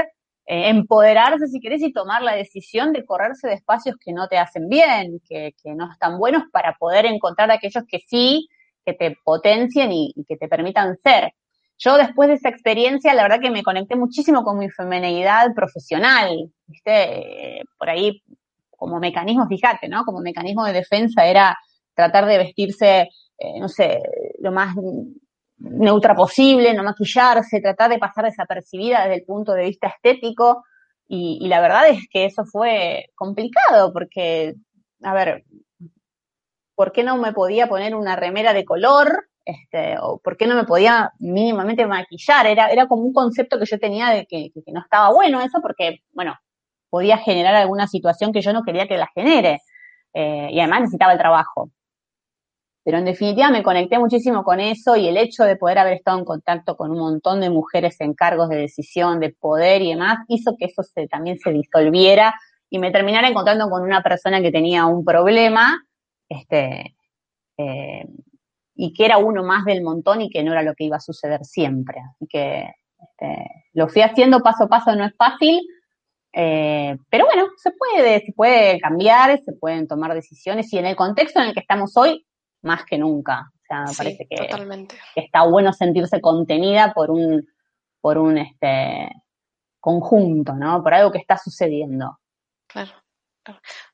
[0.45, 4.37] eh, empoderarse, si querés, y tomar la decisión de correrse de espacios que no te
[4.37, 8.47] hacen bien, que, no están buenos, para poder encontrar aquellos que sí,
[8.85, 11.33] que te potencien y, que te permitan ser.
[11.77, 16.51] Yo después de esa experiencia, la verdad que me conecté muchísimo con mi femenidad profesional,
[16.67, 17.63] ¿viste?
[17.77, 18.21] por ahí
[18.81, 20.03] como mecanismo, fíjate, ¿no?
[20.03, 21.55] Como mecanismo de defensa era
[21.93, 24.01] tratar de vestirse, eh, no sé,
[24.39, 24.75] lo más
[25.59, 30.63] neutra posible, no maquillarse, tratar de pasar desapercibida desde el punto de vista estético.
[31.07, 34.55] Y, la verdad es que eso fue complicado porque,
[35.03, 35.43] a ver,
[36.73, 39.27] ¿por qué no me podía poner una remera de color?
[39.45, 42.47] Este, o por qué no me podía mínimamente maquillar.
[42.47, 45.99] Era, era como un concepto que yo tenía de que, no estaba bueno eso, porque,
[46.13, 46.33] bueno,
[46.91, 49.61] podía generar alguna situación que yo no quería que la genere.
[50.13, 51.71] Eh, y además necesitaba el trabajo.
[52.83, 56.19] Pero en definitiva me conecté muchísimo con eso y el hecho de poder haber estado
[56.19, 60.19] en contacto con un montón de mujeres en cargos de decisión, de poder y demás,
[60.27, 62.33] hizo que eso también se disolviera
[62.69, 65.77] y me terminara encontrando con una persona que tenía un problema,
[66.27, 66.95] este,
[67.57, 68.05] eh,
[68.75, 71.01] y que era uno más del montón y que no era lo que iba a
[71.01, 71.99] suceder siempre.
[71.99, 75.61] Así que este, lo fui haciendo paso a paso, no es fácil,
[76.33, 80.95] eh, pero bueno, se puede, se puede cambiar, se pueden tomar decisiones y en el
[80.95, 82.25] contexto en el que estamos hoy,
[82.61, 83.51] más que nunca.
[83.53, 84.49] O sea, me parece que,
[85.15, 87.45] está bueno sentirse contenida por un,
[87.99, 89.09] por un este
[89.79, 90.81] conjunto, ¿no?
[90.83, 92.19] Por algo que está sucediendo.
[92.67, 92.91] Claro.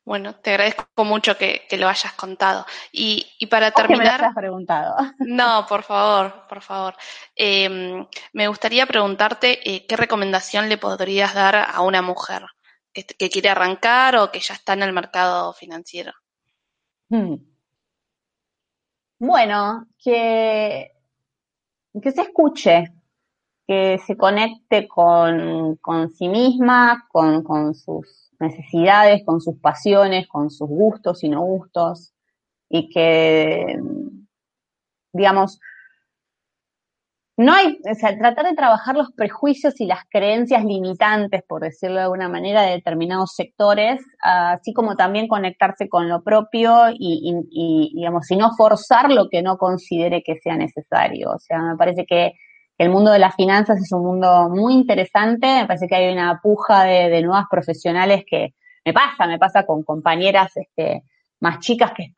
[0.08, 2.66] Bueno, te agradezco mucho que, lo hayas contado.
[2.94, 4.22] Y, y para terminar.
[4.22, 4.96] me has preguntado.
[5.20, 6.96] No, por favor, por favor.
[7.36, 12.44] Em, me gustaría preguntarte eh, qué recomendación le podrías dar a una mujer
[12.94, 16.14] que, quiere arrancar o que ya está en el mercado financiero.
[17.10, 17.36] Hmm.
[19.20, 20.94] Bueno, que,
[22.02, 22.94] que se escuche,
[23.68, 30.50] que se conecte con, con sí misma, con, con sus necesidades, con sus pasiones, con
[30.50, 32.14] sus gustos y no gustos,
[32.70, 33.80] y que,
[35.14, 35.60] digamos,
[37.40, 41.98] no hay, o sea, tratar de trabajar los prejuicios y las creencias limitantes, por decirlo
[41.98, 48.32] de alguna manera, de determinados sectores, así como también conectarse con lo propio y, digamos,
[48.32, 51.30] y no forzar lo que no considere que sea necesario.
[51.30, 52.34] O sea, me parece que
[52.78, 56.40] el mundo de las finanzas es un mundo muy interesante, me parece que hay una
[56.42, 58.54] puja de, nuevas profesionales que
[58.86, 61.04] me pasa, me pasa con compañeras este,
[61.40, 62.14] más chicas que,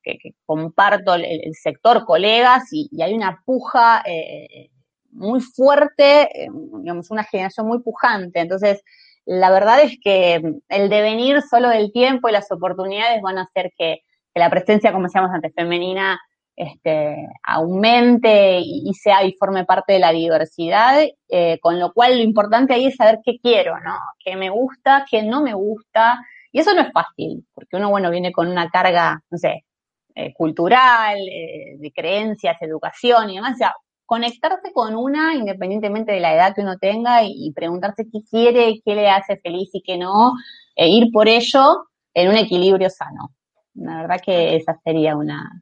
[0.45, 4.69] comparto el, sector, colegas, y, hay una puja eh,
[5.11, 8.39] muy fuerte, eh, digamos, una generación muy pujante.
[8.41, 8.83] Entonces,
[9.25, 13.71] la verdad es que el devenir solo del tiempo y las oportunidades van a hacer
[13.77, 13.99] que,
[14.33, 16.19] que la presencia, como decíamos antes, femenina
[16.59, 22.23] este, aumente y, sea y forme parte de la diversidad, eh, con lo cual lo
[22.23, 23.97] importante ahí es saber qué quiero, ¿no?
[24.19, 26.19] Qué me gusta, qué no me gusta,
[26.51, 29.63] y eso no es fácil, porque uno, bueno, viene con una carga, no sé,
[30.15, 33.73] eh, cultural, eh, de creencias, educación y demás, o sea,
[34.05, 38.95] conectarse con una independientemente de la edad que uno tenga y, preguntarse qué quiere, qué
[38.95, 40.33] le hace feliz y qué no,
[40.75, 43.29] e ir por ello en un equilibrio sano.
[43.75, 45.61] La verdad que esa sería una,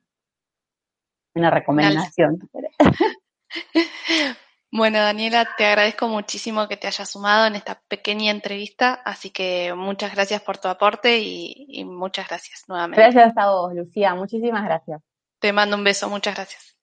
[1.38, 2.40] una recomendación.
[4.70, 9.74] Bueno, Daniela, te agradezco muchísimo que te hayas sumado en esta pequeña entrevista, así que
[9.74, 13.02] muchas gracias por tu aporte y, muchas gracias nuevamente.
[13.02, 15.02] Gracias a vos, Lucía, muchísimas gracias.
[15.40, 16.78] Te mando un beso, muchas gracias.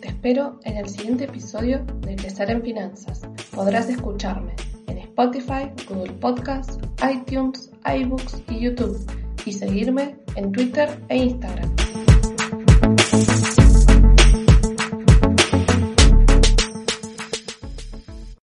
[0.00, 3.22] Te espero en el siguiente episodio de Crecer en Finanzas.
[3.52, 4.54] Podrás escucharme
[4.86, 11.87] en Spotify, Google Podcasts, iTunes, iBooks y YouTube y seguirme en Twitter e Instagram.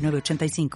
[0.00, 0.70] 85